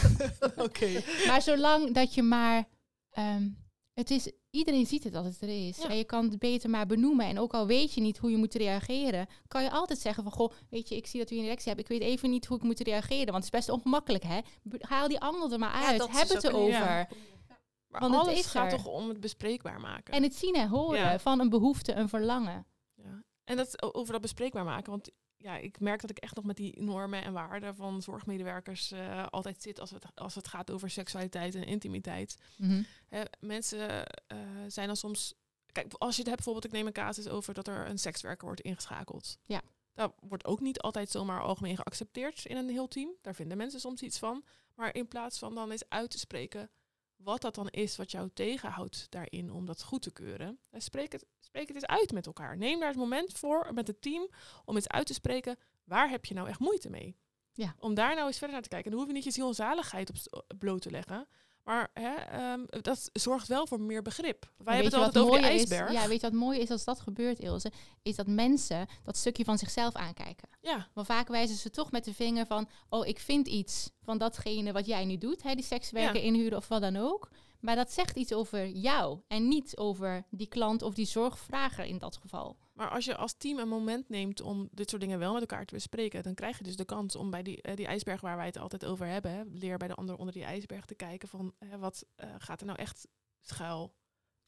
[0.56, 1.02] Oké.
[1.26, 2.68] maar zolang dat je maar...
[3.10, 3.48] ehm,
[3.94, 5.76] het is, iedereen ziet het dat het er is.
[5.76, 5.88] Ja.
[5.88, 7.26] En je kan het beter maar benoemen.
[7.26, 9.26] En ook al weet je niet hoe je moet reageren...
[9.48, 10.32] kan je altijd zeggen van...
[10.32, 11.80] Goh, weet je, ik zie dat u een erectie hebt.
[11.80, 13.24] Ik weet even niet hoe ik moet reageren.
[13.32, 14.38] Want het is best ongemakkelijk, hè?
[14.80, 15.98] Haal die angel er maar uit.
[15.98, 16.70] dat Heb het erover.
[16.72, 17.08] ja.
[17.88, 18.78] Maar Want het alles is gaat er.
[18.78, 20.14] toch om het bespreekbaar maken.
[20.14, 22.66] En het zien en horen van een behoefte, een verlangen.
[22.94, 23.22] Ja.
[23.44, 24.90] En dat, over dat bespreekbaar maken.
[24.90, 28.92] Want ja, ik merk dat ik echt nog met die normen en waarden van zorgmedewerkers
[28.92, 32.36] eh, altijd zit als het, als het gaat over seksualiteit en intimiteit.
[32.56, 32.82] Mhm.
[33.08, 35.34] Hè, mensen eh, zijn dan soms.
[35.72, 38.46] kijk, als je het hebt bijvoorbeeld, ik neem een casus over dat er een sekswerker
[38.46, 39.38] wordt ingeschakeld.
[39.44, 39.62] Ja.
[39.94, 43.10] Dat wordt ook niet altijd zomaar algemeen geaccepteerd in een heel team.
[43.22, 44.44] Daar vinden mensen soms iets van.
[44.74, 46.70] Maar in plaats van dan eens uit te spreken
[47.18, 50.58] wat dat dan is wat jou tegenhoudt daarin om dat goed te keuren.
[50.70, 52.56] eh, Spreek het, spreek het eens uit met elkaar.
[52.56, 54.28] Neem daar het moment voor met het team
[54.64, 57.16] om eens uit te spreken waar heb je nou echt moeite mee.
[57.52, 57.74] Ja.
[57.78, 58.90] Om daar nou eens verder naar te kijken.
[58.90, 61.28] En dan hoef je niet je ziel en zaligheid op bloot te leggen.
[61.68, 64.40] Maar hè, ehm, dat zorgt wel voor meer begrip.
[64.40, 65.88] Wij Maar hebben het altijd over mooier ijsberg.
[65.88, 65.94] Is?
[65.94, 67.72] Ja, weet je wat mooi is als dat gebeurt, Ilse?
[68.02, 70.48] Is dat mensen dat stukje van zichzelf aankijken.
[70.60, 70.88] ja.
[70.94, 72.68] Want vaak wijzen ze toch met de vinger van...
[72.88, 75.42] oh, ik vind iets van datgene wat jij nu doet.
[75.42, 76.26] Hè, die sekswerker Ja.
[76.26, 77.28] inhuren of wat dan ook.
[77.60, 79.20] Maar dat zegt iets over jou.
[79.28, 82.56] En niet over die klant of die zorgvrager in dat geval.
[82.78, 85.66] Maar als je als team een moment neemt om dit soort dingen wel met elkaar
[85.66, 88.36] te bespreken, dan krijg je dus de kans om bij die, eh, die ijsberg waar
[88.36, 91.28] wij het altijd over hebben, hè, leer bij de ander onder die ijsberg te kijken
[91.28, 93.08] van hè, wat eh, gaat er nou echt
[93.40, 93.94] schuil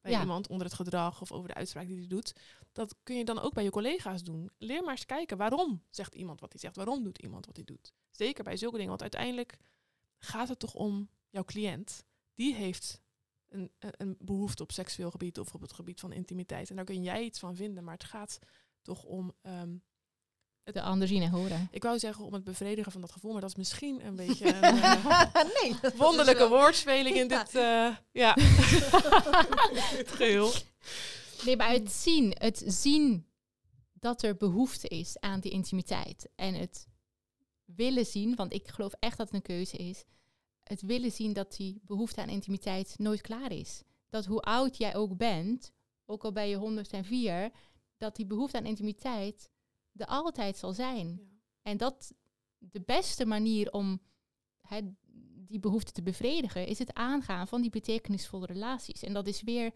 [0.00, 0.20] bij Ja.
[0.20, 2.32] iemand onder het gedrag of over de uitspraak die hij doet.
[2.72, 4.50] Dat kun je dan ook bij je collega's doen.
[4.58, 7.64] Leer maar eens kijken waarom zegt iemand wat hij zegt, waarom doet iemand wat hij
[7.64, 7.92] doet.
[8.10, 9.56] Zeker bij zulke dingen, want uiteindelijk
[10.18, 12.04] gaat het toch om jouw cliënt.
[12.34, 13.00] Die heeft
[13.50, 16.70] een, behoefte op seksueel gebied of op het gebied van intimiteit.
[16.70, 18.38] En daar kun jij iets van vinden, maar het gaat
[18.82, 19.76] toch om, ehm,
[20.62, 21.68] De ander zien en horen.
[21.70, 24.54] ik wou zeggen om het bevredigen van dat gevoel, maar dat is misschien een beetje
[24.54, 27.44] een eh, nee, dat is wonderlijke woordspeling in Ja.
[27.44, 28.34] dit, eh, ja.
[30.16, 30.52] geheel.
[31.44, 33.26] Nee, maar het zien, het zien
[33.92, 36.28] dat er behoefte is aan die intimiteit.
[36.34, 36.86] En het
[37.64, 40.04] willen zien, want ik geloof echt dat het een keuze is.
[40.62, 43.82] Het willen zien dat die behoefte aan intimiteit nooit klaar is.
[44.08, 45.72] Dat hoe oud jij ook bent,
[46.06, 47.50] ook al ben je 104,
[47.96, 49.50] dat die behoefte aan intimiteit
[49.96, 51.20] er altijd zal zijn.
[51.62, 52.12] En dat
[52.58, 54.00] de beste manier om
[55.34, 59.02] die behoefte te bevredigen, is het aangaan van die betekenisvolle relaties.
[59.02, 59.72] En dat is weer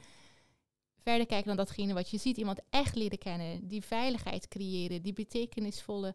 [0.97, 2.37] verder kijken dan datgene wat je ziet.
[2.37, 6.15] Iemand echt leren kennen, die veiligheid creëren, die betekenisvolle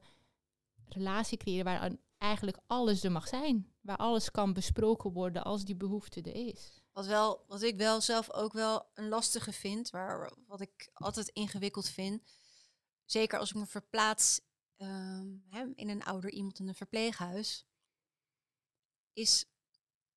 [0.85, 3.73] relatie creëren waar eigenlijk alles er mag zijn.
[3.81, 6.81] Waar alles kan besproken worden als die behoefte er is.
[6.91, 11.27] Wat, wel, wat ik wel zelf ook wel een lastige vind, waar, wat ik altijd
[11.29, 12.23] ingewikkeld vind,
[13.05, 14.41] zeker als ik me verplaats
[14.75, 17.65] ehm, hè, in een ouder iemand in een verpleeghuis,
[19.13, 19.45] is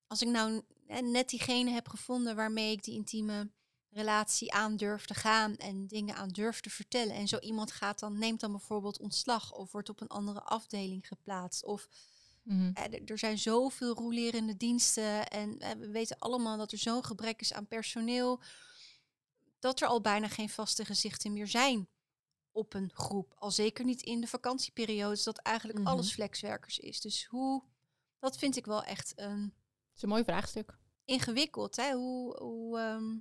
[0.07, 3.51] als ik nou net diegene heb gevonden waarmee ik die intieme
[3.93, 7.15] relatie aan durf te gaan en dingen aan durf te vertellen.
[7.15, 11.07] En zo iemand gaat dan, neemt dan bijvoorbeeld ontslag of wordt op een andere afdeling
[11.07, 11.63] geplaatst.
[11.65, 11.87] Of
[12.73, 17.41] eh, er- zijn zoveel rolerende diensten en eh, we weten allemaal dat er zo'n gebrek
[17.41, 18.41] is aan personeel,
[19.59, 21.87] dat er al bijna geen vaste gezichten meer zijn
[22.51, 23.33] op een groep.
[23.37, 25.87] Al zeker niet in de vakantieperiodes, dat eigenlijk Mhm.
[25.87, 27.01] alles flexwerkers is.
[27.01, 27.63] Dus hoe,
[28.19, 30.77] dat vind ik wel echt een Dat is een mooi vraagstuk.
[31.05, 31.75] ingewikkeld.
[31.75, 31.93] Hè?
[31.93, 33.17] Hoe, hoe, ehm,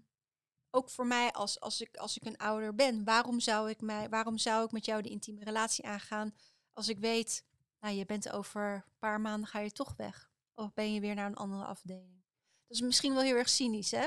[0.74, 4.08] ook voor mij als, als, ik, als ik een ouder ben, waarom zou, ik mij,
[4.08, 6.34] waarom zou ik met jou de intieme relatie aangaan
[6.72, 7.44] als ik weet,
[7.80, 10.30] nou je bent over een paar maanden ga je toch weg.
[10.54, 12.22] Of ben je weer naar een andere afdeling.
[12.66, 14.06] Dat is misschien wel heel erg cynisch, hè?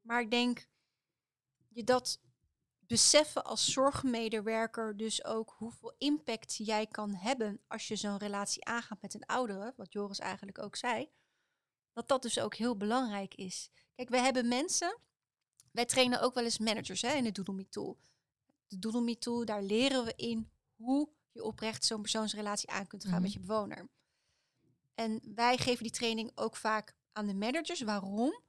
[0.00, 0.68] Maar ik denk,
[1.68, 2.20] je dat
[2.78, 9.02] beseffen als zorgmedewerker dus ook hoeveel impact jij kan hebben als je zo'n relatie aangaat
[9.02, 11.10] met een oudere, wat Joris eigenlijk ook zei,
[11.92, 13.70] dat dat dus ook heel belangrijk is.
[13.94, 14.98] Kijk, we hebben mensen,
[15.76, 17.98] wij trainen ook wel eens managers hè, in de Doodle Me Tool.
[18.68, 23.02] De Doodle Me Tool, daar leren we in hoe je oprecht zo'n persoonsrelatie aan kunt
[23.02, 23.22] gaan Mhm.
[23.22, 23.88] met je bewoner.
[24.94, 27.80] En wij geven die training ook vaak aan de managers.
[27.80, 28.40] Waarom?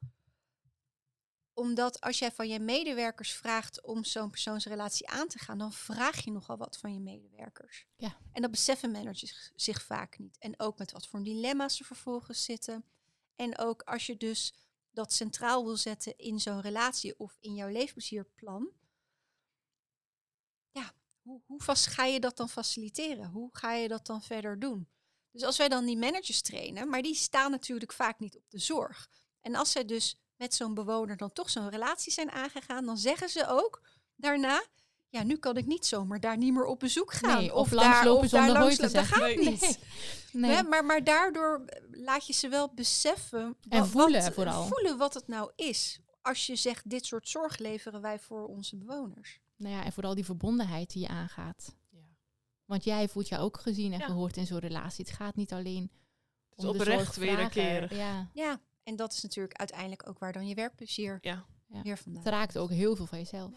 [1.53, 6.23] Omdat als jij van je medewerkers vraagt om zo'n persoonsrelatie aan te gaan, dan vraag
[6.23, 7.85] je nogal wat van je medewerkers.
[7.95, 8.17] Ja.
[8.31, 10.37] En dat beseffen managers zich vaak niet.
[10.37, 12.85] En ook met wat voor dilemma's er vervolgens zitten.
[13.35, 14.53] En ook als je dus
[14.97, 18.71] dat centraal wil zetten in zo'n relatie of in jouw leefplezierplan.
[20.71, 23.29] Ja, hoe, hoe vast ga je dat dan faciliteren?
[23.29, 24.89] Hoe ga je dat dan verder doen?
[25.31, 28.59] Dus als wij dan die managers trainen, maar die staan natuurlijk vaak niet op de
[28.59, 29.09] zorg.
[29.41, 33.29] En als zij dus met zo'n bewoner dan toch zo'n relatie zijn aangegaan, dan zeggen
[33.29, 33.81] ze ook
[34.15, 34.65] daarna,
[35.09, 37.37] ja, nu kan ik niet zomaar daar niet meer op bezoek gaan.
[37.37, 38.81] Nee, of daar, langslopen of daar te langslopen.
[38.81, 39.17] Dat zeggen.
[39.17, 39.49] gaat Nee.
[39.49, 39.79] niet.
[40.31, 40.63] Nee.
[40.63, 43.57] Maar, maar daardoor eh, laat je ze wel beseffen.
[43.69, 44.65] En voelen wat, vooral.
[44.67, 45.99] Voelen wat het nou is.
[46.21, 49.39] Als je zegt, dit soort zorg leveren wij voor onze bewoners.
[49.55, 51.75] Nou ja, en vooral die verbondenheid die je aangaat.
[51.89, 51.99] Ja.
[52.65, 54.05] Want jij voelt je ook gezien en Ja.
[54.05, 55.05] gehoord in zo'n relatie.
[55.05, 55.91] Het gaat niet alleen
[56.49, 57.87] Het is om de oprecht weer een zorgvrager.
[57.87, 57.97] keer.
[57.97, 61.45] Ja, Ja, en dat is natuurlijk uiteindelijk ook waar dan je werkplezier Ja.
[61.67, 61.81] Ja.
[61.81, 63.51] weer vandaan het raakt ook heel veel van jezelf.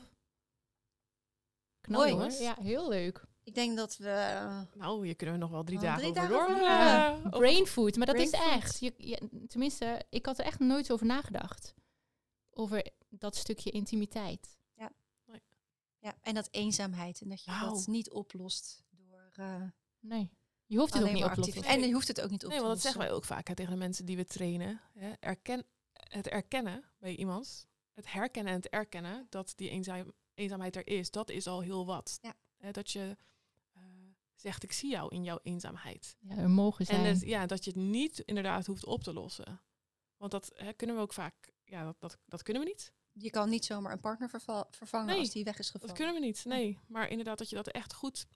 [1.81, 2.31] Knal Mooi, hoor.
[2.43, 3.25] Ja, heel leuk.
[3.45, 4.09] Ik denk dat we...
[4.11, 6.57] eh, Nou, je kunnen er nog wel drie Oh, dagen drie over dagen door.
[6.57, 8.47] over eh, Ja, over- brain food, maar dat is food.
[8.49, 8.81] echt.
[8.81, 11.75] Je, je- tenminste, ik had er echt nooit over nagedacht.
[12.51, 14.59] Over dat stukje intimiteit.
[14.75, 14.91] Ja.
[15.99, 17.21] Ja, en dat eenzaamheid.
[17.21, 19.63] En dat je dat niet oplost door uh,
[20.01, 20.31] Nee,
[20.67, 21.63] je hoeft het ook niet op te lossen.
[21.65, 23.49] En je hoeft het ook niet op nee, te want dat zeggen wij ook vaak
[23.49, 24.81] hè, tegen de mensen die we trainen.
[24.99, 25.13] Hè.
[25.21, 30.87] Erken, het erkennen bij iemand, het herkennen en het erkennen dat die eenzaam, eenzaamheid er
[30.87, 32.19] is, dat is al heel wat.
[32.23, 32.35] Ja.
[32.57, 33.17] Hè, dat je
[33.77, 33.83] uh,
[34.35, 36.17] zegt, ik zie jou in jouw eenzaamheid.
[36.21, 37.01] Ja, er mogen zijn.
[37.01, 39.61] En het, ja, dat je het niet inderdaad hoeft op te lossen.
[40.17, 42.93] Want dat hè, kunnen we ook vaak, ja, dat, dat, dat kunnen we niet.
[43.13, 45.87] Je kan niet zomaar een partner verva vervangen Nee, als die weg is gevallen.
[45.87, 46.79] Dat kunnen we niet, nee.
[46.87, 48.27] Maar inderdaad dat je dat echt goed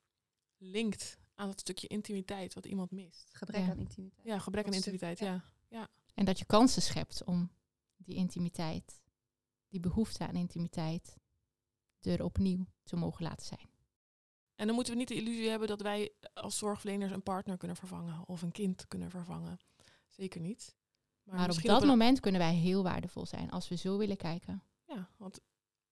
[0.57, 3.31] linkt aan dat stukje intimiteit wat iemand mist.
[3.33, 3.71] Gebrek Ja.
[3.71, 4.27] aan intimiteit.
[4.27, 5.45] Ja, gebrek aan intimiteit, ja.
[5.69, 5.89] ja.
[6.15, 7.51] En dat je kansen schept om
[7.97, 9.01] die intimiteit,
[9.69, 11.19] die behoefte aan intimiteit,
[12.05, 13.69] er opnieuw te mogen laten zijn.
[14.55, 17.77] En dan moeten we niet de illusie hebben dat wij als zorgverleners een partner kunnen
[17.77, 19.59] vervangen of een kind kunnen vervangen.
[20.09, 20.77] Zeker niet.
[21.23, 24.63] Maar, op dat een- moment kunnen wij heel waardevol zijn als we zo willen kijken.
[24.87, 25.41] Ja, want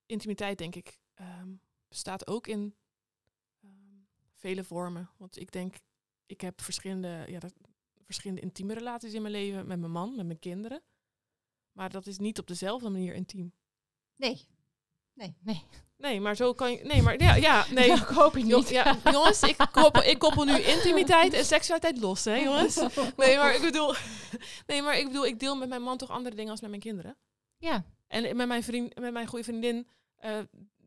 [0.07, 1.55] intimiteit denk ik ehm,
[1.89, 2.75] bestaat ook in
[3.61, 3.71] ehm,
[4.35, 5.11] vele vormen.
[5.17, 5.77] Want ik denk,
[6.27, 7.55] ik heb verschillende, ja, dat,
[8.05, 10.83] verschillende intieme relaties in mijn leven met mijn man, met mijn kinderen.
[11.73, 13.53] Maar dat is niet op dezelfde manier intiem.
[14.17, 14.47] Nee.
[15.15, 15.35] Nee,
[16.03, 16.85] Nee, maar zo kan je.
[16.85, 17.93] Nee, maar ja, ja nee.
[17.97, 18.69] ik hoop het niet.
[18.69, 22.77] ja, jongens, ik koppel, ik koppel nu intimiteit en seksualiteit los, hè, jongens?
[23.17, 23.95] Nee, maar ik bedoel,
[24.67, 26.83] nee, maar ik bedoel, ik deel met mijn man toch andere dingen als met mijn
[26.83, 27.17] kinderen.
[27.57, 29.87] Ja, En met mijn vriend, met mijn goede vriendin
[30.17, 30.39] eh,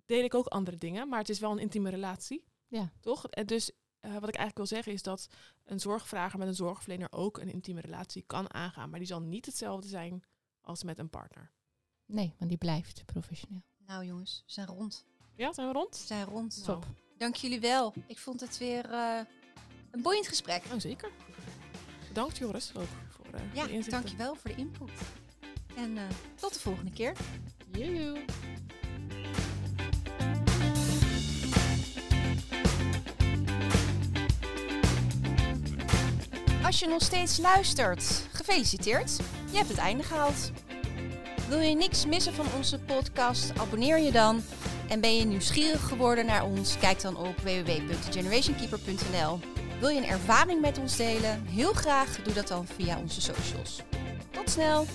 [0.06, 2.44] deel ik ook andere dingen, maar het is wel een intieme relatie.
[2.68, 2.92] Ja.
[3.00, 3.28] Toch?
[3.28, 5.28] En dus eh, wat ik eigenlijk wil zeggen is dat
[5.64, 9.46] een zorgvrager met een zorgverlener ook een intieme relatie kan aangaan, maar die zal niet
[9.46, 10.24] hetzelfde zijn
[10.62, 11.52] als met een partner.
[12.06, 13.64] nee, want die blijft professioneel.
[13.88, 15.06] Nou jongens, we zijn rond.
[15.36, 15.96] Ja, zijn we We rond?
[15.96, 16.56] zijn rond.
[16.56, 16.86] Nou, Top.
[17.18, 17.94] Dank jullie wel.
[18.08, 19.20] Ik vond het weer eh,
[19.92, 20.68] een boeiend gesprek.
[20.68, 21.10] nou, zeker.
[22.08, 24.90] Bedankt Joris ook voor eh Ja, de dankjewel voor de input.
[25.76, 26.04] En eh,
[26.36, 27.18] tot de volgende keer.
[27.72, 28.26] Joejoe.
[36.64, 39.18] Als je nog steeds luistert, gefeliciteerd.
[39.52, 40.52] Je hebt het einde gehaald.
[41.50, 43.60] Wil je niks missen van onze podcast?
[43.60, 44.42] Abonneer je dan.
[44.90, 46.78] En ben je nieuwsgierig geworden naar ons?
[46.78, 49.40] Kijk dan op www.generationkeeper.nl.
[49.80, 51.46] Wil je een ervaring met ons delen?
[51.48, 53.82] Heel graag doe dat dan via onze socials.
[54.32, 54.86] Tot snel!